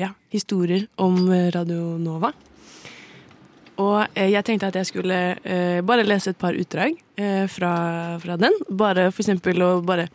[0.00, 1.60] ja, historier om Radionova.
[1.60, 2.32] Radio Nova.
[3.76, 5.20] Og jeg tenkte at jeg skulle
[5.84, 6.96] bare lese et par utdrag
[7.52, 7.74] fra,
[8.24, 8.56] fra den.
[8.70, 10.08] Bare for eksempel å bare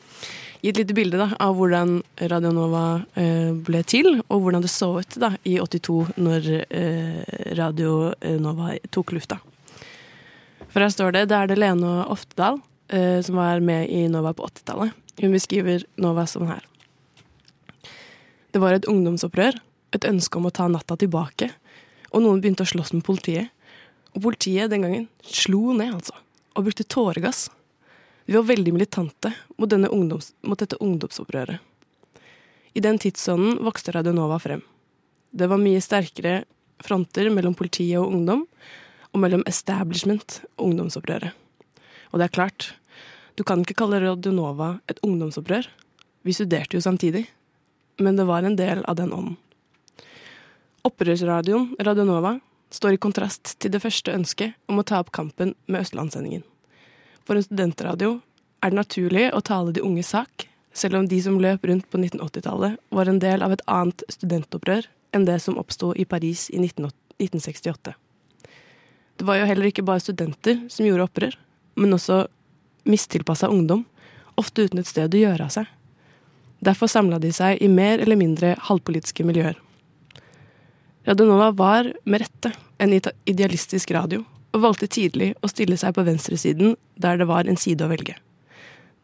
[0.65, 1.99] gi et lite bilde da, av hvordan
[2.31, 2.85] Radio Nova
[3.21, 7.19] eh, ble til, og hvordan det så ut da, i 82 når eh,
[7.59, 9.37] Radio Nova tok lufta.
[10.73, 12.57] For her står det det er det Lene Oftedal
[12.89, 14.95] eh, som var med i Nova på 80-tallet.
[15.21, 16.65] Hun beskriver Nova sånn her.
[18.51, 19.59] Det var et ungdomsopprør,
[19.93, 21.51] et ønske om å ta natta tilbake,
[22.09, 23.53] og noen begynte å slåss med politiet.
[24.15, 26.17] Og politiet den gangen slo ned, altså,
[26.57, 27.51] og brukte tåregass.
[28.25, 31.59] Vi var veldig militante mot, ungdoms, mot dette ungdomsopprøret.
[32.73, 34.63] I den tidsånden vokste Radio Nova frem.
[35.31, 36.43] Det var mye sterkere
[36.83, 38.45] fronter mellom politiet og ungdom,
[39.13, 41.31] og mellom establishment og ungdomsopprøret.
[42.11, 42.73] Og det er klart,
[43.37, 45.69] du kan ikke kalle Radio Nova et ungdomsopprør.
[46.25, 47.27] Vi studerte jo samtidig,
[48.01, 49.37] men det var en del av den ånden.
[50.85, 52.35] Opprørsradioen Radio Nova,
[52.73, 56.43] står i kontrast til det første ønsket om å ta opp kampen med Østlandssendingen.
[57.25, 58.19] For en studentradio
[58.61, 61.97] er det naturlig å tale de unges sak, selv om de som løp rundt på
[61.97, 64.85] 1980-tallet var en del av et annet studentopprør
[65.15, 67.95] enn det som oppsto i Paris i 1968.
[69.15, 71.37] Det var jo heller ikke bare studenter som gjorde opprør,
[71.79, 72.25] men også
[72.85, 73.85] mistilpassa ungdom,
[74.35, 75.69] ofte uten et sted å gjøre av seg.
[76.65, 79.57] Derfor samla de seg i mer eller mindre halvpolitiske miljøer.
[81.05, 86.77] Radionova var, med rette, en idealistisk radio, og valgte tidlig å stille seg på venstresiden
[87.01, 88.15] der det var en side å velge.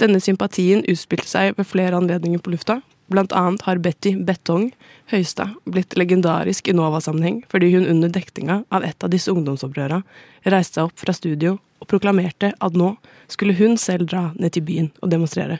[0.01, 2.79] Denne sympatien utspilte seg ved flere anledninger på lufta.
[3.11, 4.69] Blant annet har Betty Betong
[5.11, 9.99] Høistad blitt legendarisk i Nova-sammenheng fordi hun under dektinga av et av disse ungdomsopprøra
[10.47, 12.93] reiste seg opp fra studio og proklamerte at nå
[13.29, 15.59] skulle hun selv dra ned til byen og demonstrere.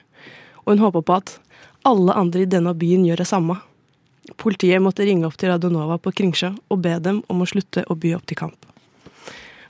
[0.64, 1.36] Og hun håpa på at
[1.86, 3.60] alle andre i denne byen gjør det samme.
[4.38, 7.98] Politiet måtte ringe opp til Radionova på Kringsjå og be dem om å slutte å
[7.98, 8.61] by opp til kamp.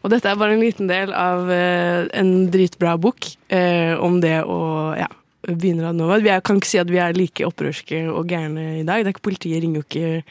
[0.01, 4.39] Og dette er bare en liten del av eh, en dritbra bok eh, om det
[4.41, 4.61] å
[4.97, 5.09] ja,
[5.45, 6.17] begynne Radionova.
[6.25, 9.03] Jeg kan ikke si at vi er like opprørske og gærne i dag.
[9.03, 10.23] Det er ikke Politiet ringer jo ikke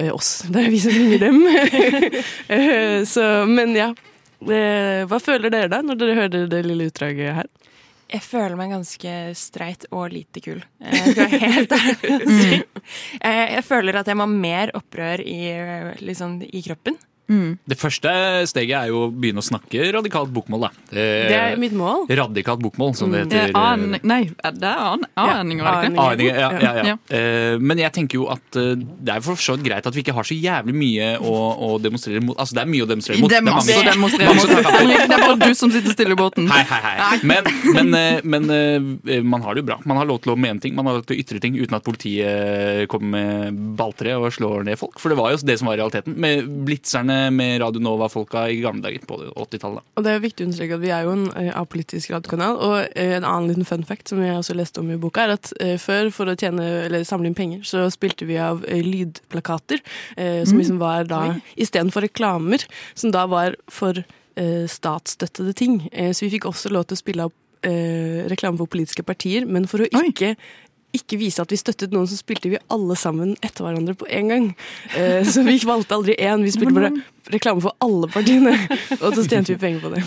[0.00, 1.42] eh, oss, det er vi som ringer dem.
[3.12, 3.92] Så, men ja.
[4.42, 7.52] Hva føler dere da, når dere hører det lille utdraget her?
[8.12, 10.58] Jeg føler meg ganske streit og lite kul.
[10.82, 12.58] Jeg skal være helt ærlig å si.
[13.22, 15.38] Jeg, jeg føler at jeg må ha mer opprør i,
[16.02, 16.98] liksom, i kroppen.
[17.28, 18.10] Det første
[18.50, 20.66] steget er jo å begynne å snakke radikalt bokmål.
[20.66, 20.70] Da.
[20.90, 22.02] Det, Det er mitt mål.
[22.10, 23.54] Radikalt bokmål, som det Det heter.
[23.56, 26.36] er an, nei, er det an, A-endinger, er aninger?
[26.42, 26.84] Ja, ja, ja.
[26.92, 26.96] Ja.
[27.08, 30.02] Eh, Men jeg tenker jo at eh, det er for så vidt greit at vi
[30.04, 31.32] ikke har så jævlig mye å,
[31.68, 32.36] å demonstrere mot.
[32.36, 33.30] Altså det er mye å demonstrere mot.
[33.32, 34.50] Det er masse å demonstrere mot.
[34.76, 36.50] Henrik, det er bare du som sitter stille i båten.
[36.52, 37.18] Hei, hei, hei.
[37.32, 39.78] Men, men, eh, men man har det jo bra.
[39.88, 41.78] Man har lov til å mene ting, man har lov til å ytre ting uten
[41.78, 43.12] at politiet kommer
[43.48, 44.98] med balltre og slår ned folk.
[45.00, 46.14] For det var jo det som var realiteten.
[46.20, 49.84] Med blitzerne, med Radio Nova-folka i gamle dager på 80-tallet.
[49.98, 52.56] Og det er viktig å understreke at vi er jo en eh, apolitisk radiokanal.
[52.62, 55.34] Og eh, en annen liten fun fact som jeg også leste om i boka, er
[55.36, 58.82] at eh, før, for å tjene, eller samle inn penger, så spilte vi av eh,
[58.86, 59.82] lydplakater.
[60.16, 60.62] Eh, som Mm.
[60.62, 61.20] liksom var da
[61.56, 62.62] istedenfor reklamer,
[62.94, 63.98] som da var for
[64.36, 65.78] eh, statsstøttede ting.
[65.92, 69.44] Eh, så vi fikk også lov til å spille opp eh, reklame for politiske partier,
[69.46, 70.32] men for å ikke
[70.96, 74.30] ikke vise at vi støttet noen, så spilte vi alle sammen etter hverandre på en
[74.32, 74.52] gang.
[74.98, 76.44] Eh, så vi valgte aldri én.
[76.44, 76.92] Vi spilte bare
[77.32, 78.54] reklame for alle partiene,
[79.00, 80.04] og så tjente vi penger på det.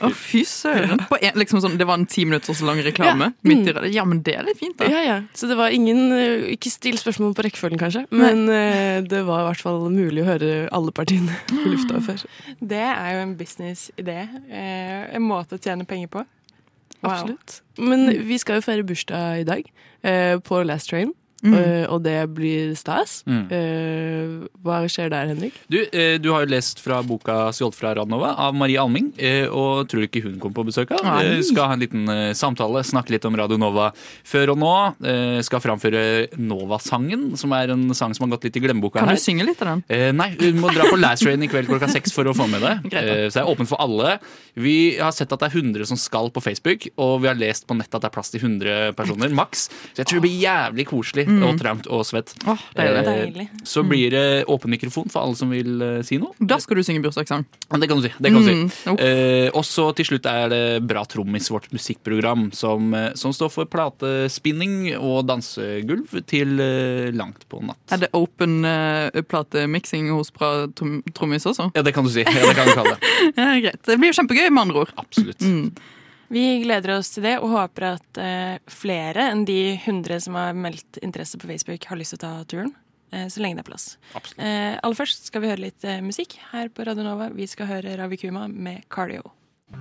[0.00, 1.02] Å, fy søren.
[1.20, 3.26] En, liksom sånn, det var en ti minutter så lang reklame.
[3.34, 3.48] Ja.
[3.50, 3.90] Midt i det.
[3.92, 4.88] Ja, men det er litt fint, da.
[4.88, 5.18] Ja, ja.
[5.36, 9.02] Så det var ingen eh, Ikke still spørsmål på rekkefølgen, kanskje, men Nei.
[9.04, 12.24] det var i hvert fall mulig å høre alle partiene på lufta før.
[12.60, 14.20] Det er jo en businessidé.
[14.48, 16.24] Eh, en måte å tjene penger på.
[17.02, 17.36] Wow.
[17.78, 19.72] Men vi skal jo feire bursdag i dag,
[20.02, 21.14] eh, på Last Train.
[21.42, 21.54] Mm.
[21.56, 23.22] eh, og det blir stas.
[23.26, 23.44] Mm.
[23.50, 25.54] Eh, hva skjer der, Henrik?
[25.72, 29.12] Du, eh, du har jo lest fra boka 'Stjålet fra Radnova' av Marie Alming.
[29.18, 30.90] Eh, og tror du ikke hun kommer på besøk?
[30.90, 33.92] skal ha en liten samtale, snakke litt om Radio Nova
[34.24, 34.74] før og nå.
[35.06, 39.08] Eh, skal framføre Nova-sangen, som er en sang som har gått litt i glemmeboka Kan
[39.08, 39.16] her.
[39.16, 39.84] du synge litt av den?
[39.88, 42.48] Eh, nei, du må dra på Last Rain i kveld klokka seks for å få
[42.50, 42.74] med det.
[42.90, 43.32] Greit.
[43.32, 44.18] Så det er åpent for alle.
[44.56, 47.66] Vi har sett at det er 100 som skal på Facebook, og vi har lest
[47.66, 49.68] på nettet at det er plass til 100 personer, maks.
[49.94, 51.42] Så jeg tror det blir jævlig koselig Mm.
[51.46, 52.32] og trangt og svett.
[52.50, 53.00] Åh, deilig.
[53.00, 53.48] Eh, Deilig.
[53.64, 56.34] Så blir det åpen mikrofon for alle som vil eh, si noe.
[56.40, 57.44] Da skal du synge bursdagssang.
[57.70, 58.12] Det kan du si.
[58.18, 58.94] Det kan du Mm, si.
[58.98, 63.50] Eh, og så til slutt er det Bra trommis, vårt musikkprogram, som, eh, som står
[63.54, 67.78] for platespinning og dansegulv til eh, langt på natt.
[67.94, 70.66] Er det open uh, platemiksing hos Bra
[71.14, 71.70] trommis også?
[71.76, 72.24] Ja, det kan du si.
[72.26, 73.14] Ja, det kan du kalle det.
[73.40, 73.80] Ja, greit.
[73.86, 74.92] Det blir jo kjempegøy, med andre ord.
[75.00, 75.40] Absolutt.
[75.40, 75.70] Mm.
[76.30, 80.54] Vi gleder oss til det og håper at eh, flere enn de 100 som har
[80.54, 82.70] meldt interesse på Facebook, har lyst til å ta turen.
[83.10, 83.88] eh, så lenge det er plass.
[84.14, 84.38] Absolutt.
[84.78, 87.32] aller først skal vi høre litt eh, musikk her på Radio Nova.
[87.34, 89.34] Vi skal høre Ravi Kuma med 'Cardio'.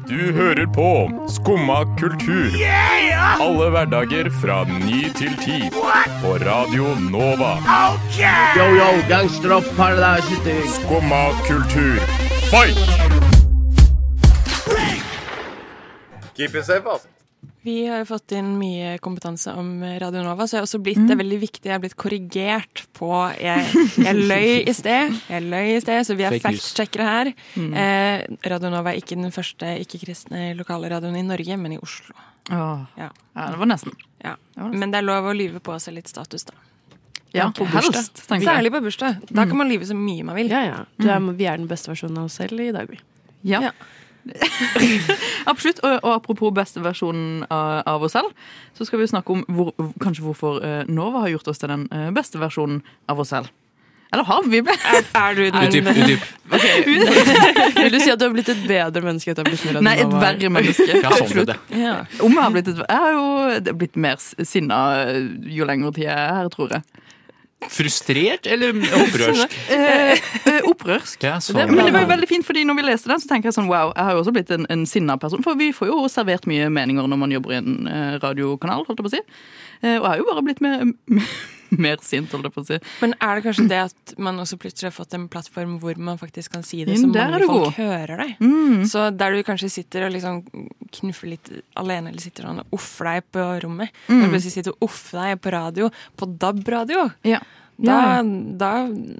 [0.07, 0.89] Du hører på
[1.29, 2.53] Skumma kultur.
[3.41, 5.69] Alle hverdager fra ny til ti.
[6.21, 7.55] På Radio Nova.
[8.57, 9.65] Yo, yo, gangsteropp,
[10.77, 11.97] Skumma kultur,
[12.53, 13.28] fight!
[16.39, 17.07] Keep it safe, altså.
[17.63, 19.67] Vi har jo fått inn mye kompetanse om
[20.01, 21.07] Radio Nova, så jeg har også blitt, Mm.
[21.07, 23.65] det er veldig viktig, jeg har blitt korrigert på Jeg,
[23.99, 27.31] jeg løy i sted, jeg løy i sted, så vi er fact-sjekkere her.
[27.59, 27.73] Mm.
[27.75, 32.15] Eh, Radio Nova er ikke den første ikke-kristne lokale radioen i Norge, men i Oslo.
[32.51, 32.87] Åh.
[32.97, 33.09] Ja.
[33.35, 33.95] Ja, det var nesten.
[34.23, 34.35] Ja.
[34.57, 36.55] Men det er lov å lyve på seg litt status, da.
[37.35, 38.41] Ja, på helst, jeg.
[38.41, 39.19] Særlig på bursdag.
[39.29, 40.47] Da kan man lyve så mye man vil.
[40.49, 40.79] Ja, ja.
[40.97, 42.97] Du er, vi er den beste versjonen av oss selv i dag, vi.
[43.43, 43.69] Ja.
[45.51, 45.79] Absolutt.
[45.83, 48.33] Og, og apropos beste versjonen av, av oss selv,
[48.77, 51.87] så skal vi snakke om hvor, kanskje hvorfor eh, Nova har gjort oss til den
[51.95, 53.51] eh, beste versjonen av oss selv.
[54.09, 54.85] Eller har vi blitt?
[54.89, 56.23] Er, er du den Utdyp, utdyp.
[57.83, 59.93] Vil du si at du har blitt et bedre menneske etter å ha blitt Nei,
[60.01, 60.23] et Nova?
[60.23, 60.87] verre menneske.
[60.97, 61.57] Ja, sånn det.
[61.77, 61.93] Ja.
[62.25, 64.79] Om jeg har blitt et Jeg har jo blitt mer sinna
[65.45, 67.05] jo lengre tid jeg er her, tror jeg.
[67.67, 69.55] Frustrert eller opprørsk?
[69.75, 70.15] Eh,
[70.47, 71.23] eh, opprørsk.
[71.23, 73.49] Ja, Det, men det var jo veldig fint, fordi når vi leste den, så tenker
[73.49, 75.43] jeg sånn wow, jeg har jo også blitt en, en sinna person.
[75.43, 79.01] For vi får jo servert mye meninger når man jobber i en eh, radiokanal, holdt
[79.01, 79.23] jeg på å si.
[79.83, 80.87] Eh, og jeg har jo bare blitt mer,
[81.85, 82.79] mer sint, holdt jeg på å si.
[83.01, 86.17] Men er det kanskje det at man også plutselig har fått en plattform hvor man
[86.17, 87.73] faktisk kan si det, så mange folk god.
[87.77, 88.35] hører deg?
[88.39, 88.83] Mm.
[88.89, 90.41] Så der du kanskje sitter og liksom
[90.99, 94.19] knuffer litt alene, eller sitter sånn og offer deg på rommet, Mm.
[94.21, 97.39] når du plutselig sitter og offer deg på radio, på DAB-radio, Ja.
[97.79, 98.23] da, Ja.
[98.57, 98.71] da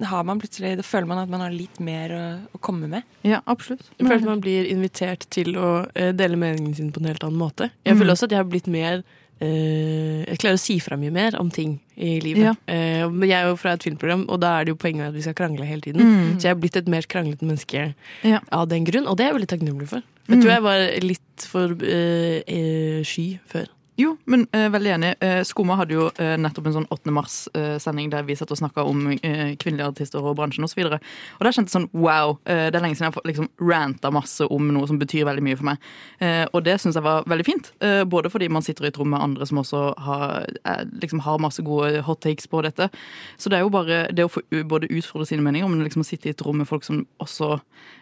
[0.06, 3.02] har man plutselig Da føler man at man har litt mer å, å komme med.
[3.22, 3.82] Ja, absolutt.
[3.98, 7.22] Jeg føler at man blir invitert til å eh, dele meningen sin på en helt
[7.24, 7.70] annen måte.
[7.86, 8.00] Jeg Mm.
[8.02, 9.02] føler også at jeg har blitt mer
[9.40, 12.42] Jeg klarer å si fra mye mer om ting i livet.
[12.44, 12.52] Ja.
[12.68, 15.14] Eh, men jeg er jo fra et filmprogram, og da er det jo poenget at
[15.16, 16.00] vi skal krangle hele tiden.
[16.04, 16.30] Mm.
[16.38, 17.94] Så jeg har blitt et mer kranglete menneske
[18.26, 18.40] Ja.
[18.52, 20.00] av den grunn, og det er jeg veldig takknemlig for.
[20.26, 20.34] For Mm.
[20.36, 23.66] Jeg tror jeg var litt for eh, eh, sky før.
[24.00, 25.10] Jo, men eh, veldig enig.
[25.20, 27.12] Uh, Skumma hadde jo eh, nettopp en sånn 8.
[27.12, 30.80] mars-sending der vi satt og snakka om eh, kvinnelige artister og bransjen osv.
[30.86, 33.50] Og, og der kjente jeg sånn wow, eh, det er lenge siden jeg har liksom
[33.60, 35.88] ranta masse om noe som betyr veldig mye for meg.
[36.22, 37.72] Eh, og det syns jeg var veldig fint.
[37.84, 41.24] Eh, både fordi man sitter i et rom med andre som også har, eh, liksom
[41.26, 42.88] har masse gode hot takes på dette.
[43.36, 46.30] Så det er jo bare det å få både utfordre sine meninger, men liksom sitte
[46.30, 47.58] i et rom med folk som også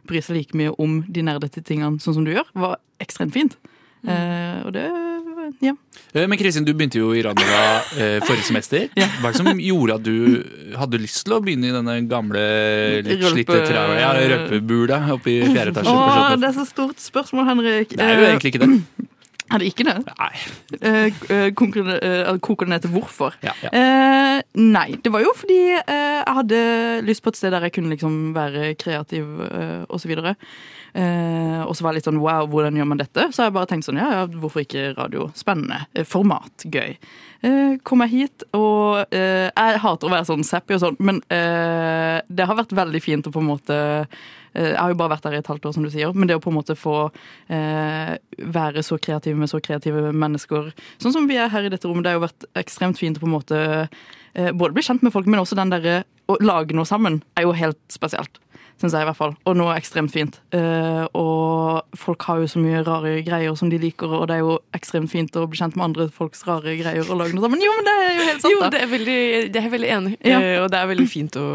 [0.07, 3.59] bryr seg like mye om de nerdete tingene sånn som du gjør, var ekstremt fint.
[3.99, 4.63] Mm.
[4.63, 4.87] og det
[5.65, 5.75] ja.
[6.15, 7.61] Eh, Men Kristin, du begynte jo i Radnova
[7.99, 8.89] eh, forrige semester.
[8.95, 12.43] Hva er det som gjorde at du hadde lyst til å begynne i denne gamle,
[13.07, 13.61] litt slitte?
[13.73, 15.93] Ja, røpebula oppe i fjerde etasje.
[15.95, 17.95] Åh, det er så stort spørsmål, Henrik.
[17.97, 19.09] Det er jo Eh, egentlig ikke det.
[19.49, 19.97] Er det ikke det?
[20.07, 20.31] Nei.
[20.79, 23.37] Eh, eh, koker det eh, ned til hvorfor?
[23.45, 23.71] Ja, ja.
[23.73, 26.59] Eh, nei, det var jo fordi eh, jeg hadde
[27.09, 30.13] lyst på et sted der jeg kunne liksom være kreativ eh, osv.
[30.19, 33.29] Eh, og så var det litt sånn wow, hvordan gjør man dette?
[33.33, 35.29] Så har jeg bare tenkt sånn ja, ja, hvorfor ikke radio?
[35.39, 35.85] Spennende.
[35.95, 36.69] Eh, format.
[36.69, 36.99] Gøy.
[37.39, 41.21] Uh, kom jeg hit, og eh, jeg hater å være sånn sappy og sånn, men
[41.31, 44.17] eh, det har vært veldig fint å på en måte eh,
[44.55, 46.37] jeg har jo bare vært der i et halvt år, som du sier, men det
[46.39, 46.97] å på en måte få
[47.53, 48.15] eh,
[48.59, 52.07] være så kreativ med så kreative mennesker, sånn som vi er her i dette rommet,
[52.07, 53.63] det har jo vært ekstremt fint å på en måte
[54.35, 57.47] eh, både bli kjent med folk, men også den derre å lage noe sammen er
[57.49, 58.41] jo helt spesielt.
[58.79, 59.33] Syns jeg i hvert fall.
[59.51, 60.37] Og noe ekstremt fint.
[60.55, 64.45] Eh, og folk har jo så mye rare greier som de liker, og det er
[64.45, 67.65] jo ekstremt fint å bli kjent med andre folks rare greier og lage noe sammen.
[67.65, 68.69] Jo, men det er jo helt sant, Jo, da.
[68.77, 69.19] det er veldig,
[69.57, 70.39] det er veldig enig Ja.
[70.39, 71.47] Eh, og det er veldig fint å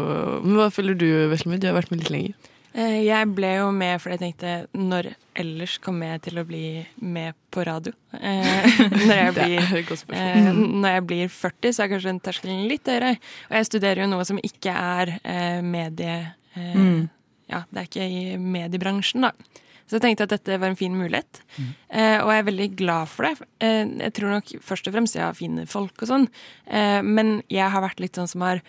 [0.44, 1.62] Men hva føler du, Veslemid?
[1.64, 2.52] Du har vært med litt lenger.
[2.74, 6.62] Eh, Jeg ble jo med fordi jeg tenkte når ellers kommer jeg til å bli
[7.06, 7.92] med på radio?
[8.18, 12.90] Eh, når, jeg blir, eh, når jeg blir 40, så er kanskje den terskelen litt
[12.90, 13.12] høyere.
[13.50, 16.16] Og jeg studerer jo noe som ikke er eh, medie...
[16.54, 17.08] Eh, Mm.
[17.50, 19.32] Ja, det er ikke i mediebransjen, da.
[19.84, 21.42] Så jeg tenkte at dette var en fin mulighet,
[21.90, 23.48] eh, og jeg er veldig glad for det.
[23.60, 26.24] Eh, jeg tror nok først og fremst jeg har fine folk og sånn,
[26.70, 28.62] eh, men jeg har vært litt sånn som har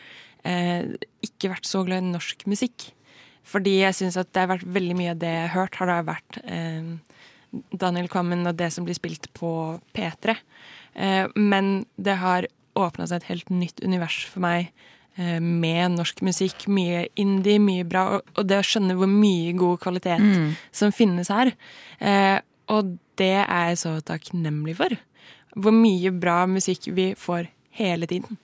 [0.44, 0.92] eh,
[1.24, 2.90] ikke vært så glad i norsk musikk.
[3.46, 5.92] Fordi jeg syns at det har vært veldig mye av det jeg har hørt, har
[5.92, 6.88] da vært eh,
[7.78, 9.52] Daniel Kvammen og det som blir spilt på
[9.96, 10.36] P3.
[10.96, 14.72] Eh, men det har åpna seg et helt nytt univers for meg
[15.18, 16.66] eh, med norsk musikk.
[16.68, 20.56] Mye indie, mye bra, og, og det å skjønne hvor mye god kvalitet Mm.
[20.76, 21.54] som finnes her.
[22.02, 22.40] Eh,
[22.74, 24.98] og det er jeg så takknemlig for.
[25.56, 27.48] Hvor mye bra musikk vi får
[27.78, 28.40] hele tiden.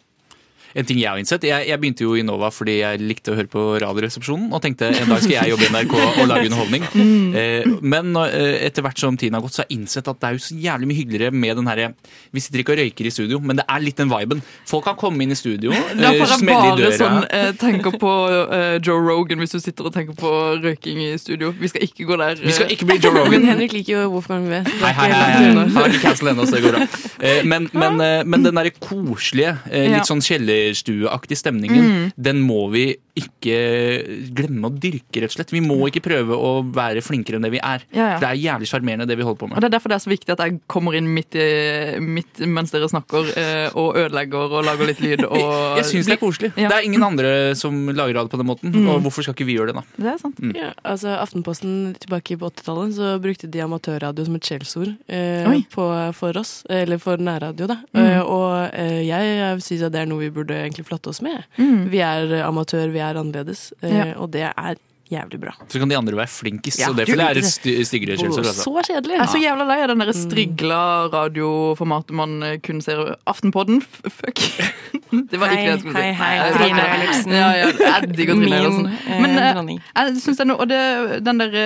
[0.76, 3.38] En ting jeg har innsett, jeg, jeg begynte jo i Nova fordi jeg likte å
[3.38, 6.88] høre på Radioresepsjonen og tenkte en dag skal jeg jobbe i NRK og lage underholdning.
[7.32, 10.28] Eh, men eh, etter hvert som tiden har gått, så har jeg innsett at det
[10.28, 11.86] er jo så jævlig mye hyggeligere med den herre
[12.36, 14.42] Vi sitter ikke og røyker i studio, men det er litt den viben.
[14.68, 16.98] Folk kan komme inn i studio, Da eh, smelle i bare døra.
[17.00, 18.12] sånn eh, tenker på
[18.52, 20.32] eh, Joe Rogan hvis du sitter og tenker på
[20.64, 21.54] røyking i studio.
[21.62, 22.36] Vi skal ikke gå der.
[22.42, 22.76] Vi skal eh.
[22.76, 23.32] ikke bli Joe Rogan.
[23.38, 24.54] Men Henrik liker jo Wolfgang V.
[24.58, 25.48] vet, Hei, er hei, hei.
[25.56, 26.90] Han er ikke cancel ennå, så det går bra.
[27.22, 30.22] Eh, Men, men, eh, men den derre koselige, eh, litt sånn
[30.62, 32.12] kjellerstueaktige stemningen, Mm.
[32.24, 33.56] den må vi ikke
[34.36, 35.52] glemme å dyrke, rett og slett.
[35.54, 37.84] Vi må ikke prøve å være flinkere enn det vi er.
[37.92, 38.20] Ja, ja.
[38.22, 39.58] Det er jævlig sjarmerende, det vi holder på med.
[39.58, 39.62] Og.
[39.66, 42.72] Det er derfor det er så viktig at jeg kommer inn midt, i, midt mens
[42.72, 45.26] dere snakker, eh, og ødelegger og lager litt lyd.
[45.28, 46.52] Og Jeg syns det er koselig.
[46.56, 46.70] Ja.
[46.72, 48.88] Det er ingen andre som lager radio på den måten, Mm.
[48.88, 49.84] og hvorfor skal ikke vi gjøre det, da?
[50.00, 50.38] Det er sant.
[50.40, 50.54] Mm.
[50.56, 56.38] Ja, altså Aftenposten tilbake på 80-tallet så brukte de amatørradio som et skjellsord eh, for
[56.40, 57.68] oss, eller for nærradio.
[57.68, 57.78] da.
[57.92, 58.00] Mm.
[58.06, 61.44] Eh, og eh, jeg syns det er noe vi burde egentlig flotte oss med.
[61.60, 61.90] Mm.
[61.92, 64.14] Vi er amatør, vi er annerledes, eh, Ja.
[64.18, 64.76] og det er
[65.12, 65.52] jævlig bra.
[65.68, 66.90] Så kan de andre være flinkest, Ja.
[66.90, 67.42] og det er
[67.86, 68.48] styggere kjølelser.
[68.48, 68.64] Altså.
[68.64, 69.18] Så kjedelig.
[69.18, 73.18] Jeg er så jævla lei av den derre der strigla radioformatet man eh, kun ser.
[73.28, 74.40] Aftenpodden, fuck.
[75.12, 76.02] Det var ikke det jeg skulle si.
[76.02, 76.52] Hei, hei, hei.
[76.56, 77.34] Trine Eilertsen.
[77.36, 77.92] Ja, ja, jeg
[78.48, 79.58] Trine eh, Men eh, jeg er
[80.56, 80.80] og det,
[81.26, 81.58] den der,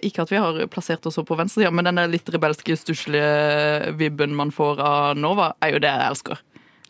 [0.00, 3.92] ikke at vi har plassert oss opp på venstresida, men den der litt rebelske, stusslige
[4.00, 6.40] vibben man får av Nova, er jo det jeg elsker.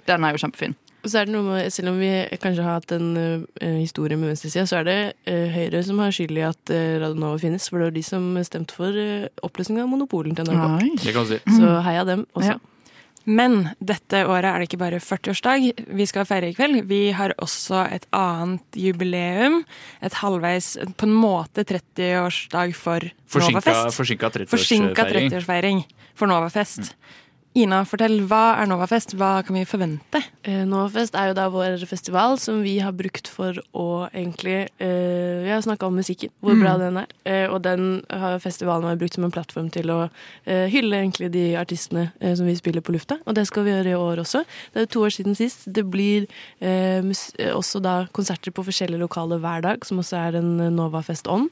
[0.07, 0.77] Den er jo kjempefin.
[1.05, 4.17] Og så er det noe med, Selv om vi kanskje har hatt en uh, historie
[4.17, 4.99] med venstresida, så er det
[5.29, 7.69] uh, Høyre som har skyld i at uh, Radio Nova finnes.
[7.69, 11.03] For det var de som stemte for uh, oppløsning av monopolen til NRK.
[11.05, 11.43] Det kan si.
[11.59, 12.55] Så heia dem også.
[12.57, 12.63] Ja.
[13.25, 16.83] Men dette året er det ikke bare 40-årsdag vi skal feire i kveld.
[16.91, 19.63] Vi har også et annet jubileum.
[20.05, 23.97] Et halvveis, på en måte 30-årsdag for Forsinka, Novafest.
[23.97, 24.53] forsinka 30-årsfeiring.
[24.53, 25.85] Forsinka 30-årsfeiring
[26.15, 26.93] for Novafest.
[27.55, 29.13] Ina, fortell, hva er Novafest?
[29.15, 30.19] Hva kan vi forvente?
[30.43, 35.45] Eh, Novafest er jo da vår festival som vi har brukt for å egentlig eh,
[35.45, 36.65] Vi har snakka om musikken, hvor Mm.
[36.65, 37.07] bra den er.
[37.25, 40.11] Eh, og den har festivalen har brukt som en plattform til å
[40.47, 43.21] eh, hylle egentlig de artistene eh, som vi spiller på lufta.
[43.25, 44.43] Og det skal vi gjøre i år også.
[44.75, 45.73] Det er to år siden sist.
[45.73, 46.27] Det blir
[47.55, 51.47] også da konserter på forskjellige lokaler hver dag, som også er en Novafest On.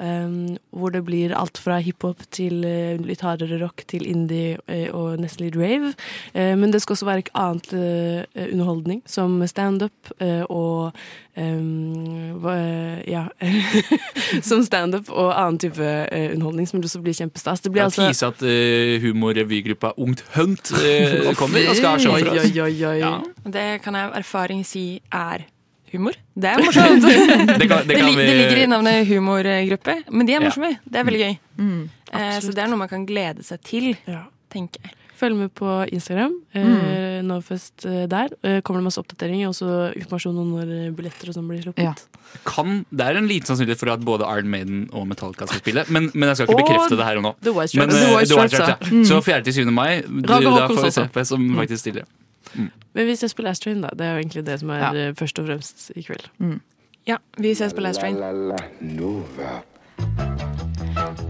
[0.00, 4.88] Um, hvor det blir alt fra hiphop til uh, litt hardere rock til indie uh,
[4.96, 5.92] og nesten litt rave.
[6.32, 10.96] Uh, men det skal også være annet eh, underholdning, som standup uh, og
[11.36, 12.48] um,
[13.06, 13.26] Ja.
[14.48, 17.60] som standup og annen type underholdning, som også blir kjempestas.
[17.60, 20.72] Det blir altså Jeg tisa at uh, humorrevygruppa Ungt Hunt
[21.36, 22.48] kommer og skal ha show for oss.
[22.48, 22.98] Oi, oi, oi.
[23.04, 23.16] Ja.
[23.44, 25.46] Det kan jeg av erfaring si er
[25.92, 26.16] humor.
[26.34, 27.02] Det er morsomt.
[27.60, 30.50] Det kan- det kan det, det ligger i navnet humorgruppe, men de er Ja.
[30.88, 31.38] Det er veldig gøy.
[31.58, 31.82] Mm,
[32.12, 33.94] Eh, så det er noe man kan glede seg til,
[34.52, 34.92] tenker jeg.
[35.22, 36.32] Følg med på Instagram.
[36.54, 36.62] Eh,
[37.22, 37.30] Mm.
[37.30, 38.28] Eh, der.
[38.42, 41.62] Eh, kommer det masse oppdateringer og også informasjon om når eh, billetter og sånn blir
[41.62, 42.02] sluppet.
[42.44, 45.84] Kan, det er en liten sannsynlighet for at både Iron Maiden og Metallica skal spille,
[45.88, 47.32] men, men jeg skal ikke Og bekrefte det her og nå.
[47.40, 48.02] The White Men, Stripes.
[48.02, 48.76] eh, The White Stripes, Stripes, ja.
[48.82, 48.98] ja.
[48.98, 49.04] Mm.
[49.04, 49.42] Så 4.
[49.46, 49.70] til 7.
[49.72, 51.56] mai, du, da får vi se hvem som Mm.
[51.62, 52.04] faktisk stiller.
[52.94, 53.88] Men vi ses på Last Train, da.
[53.96, 54.92] Det er jo egentlig det som er Ja.
[55.08, 56.60] eh, først og fremst i kveld.
[57.06, 58.16] Ja, vi ses på Last Train.
[58.80, 59.62] Nova.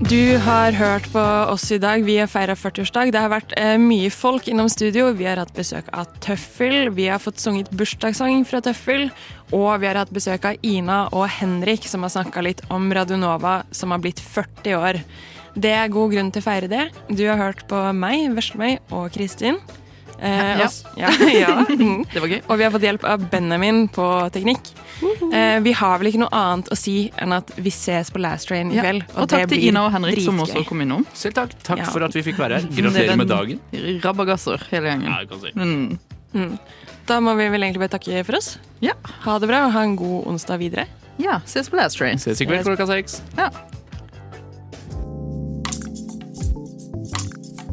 [0.02, 2.02] Du har hørt på oss i dag.
[2.04, 3.12] Vi har feira 40-årsdag.
[3.14, 5.12] Det har vært eh, mye folk innom studio.
[5.16, 6.90] Vi har hatt besøk av Tøffel.
[6.96, 9.10] Vi har fått sunget bursdagssang fra Tøffel.
[9.54, 13.62] Og vi har hatt besøk av Ina og Henrik, som har snakka litt om Radionova,
[13.70, 15.00] som har blitt 40 år.
[15.54, 16.84] Det er god grunn til å feire det.
[17.12, 19.60] Du har hørt på meg, Veslemøy og Kristin.
[20.22, 20.68] Eh, Ja.
[20.96, 21.64] ja, ja.
[22.12, 22.40] Det var gøy.
[22.46, 24.04] Og vi har fått hjelp av Benjamin på
[24.34, 24.70] teknikk.
[25.32, 28.46] Eh, vi har vel ikke noe annet å si enn at vi ses på Last
[28.48, 28.84] Train i Ja.
[28.86, 29.02] kveld.
[29.18, 30.60] Og takk til Ina og Henrik som dritgøy.
[30.62, 31.04] også kom innom.
[31.12, 31.56] Selv takk.
[31.66, 31.90] Takk Ja.
[31.90, 32.68] for at vi fikk være her.
[32.68, 33.60] Er Gratulerer med dagen.
[34.04, 35.10] Rabagasser, hele gjengen.
[35.10, 35.50] Ja, kan si.
[35.56, 35.98] Mm.
[36.34, 36.58] Mm.
[37.06, 38.58] Da må vi vel egentlig bare takke for oss.
[38.80, 38.92] Ja.
[39.26, 40.86] Ha det bra og ha en god onsdag videre.
[41.18, 42.16] Ja, ses på Last Train.
[42.18, 43.20] Ses i kveld klokka seks.
[43.36, 43.50] Ja.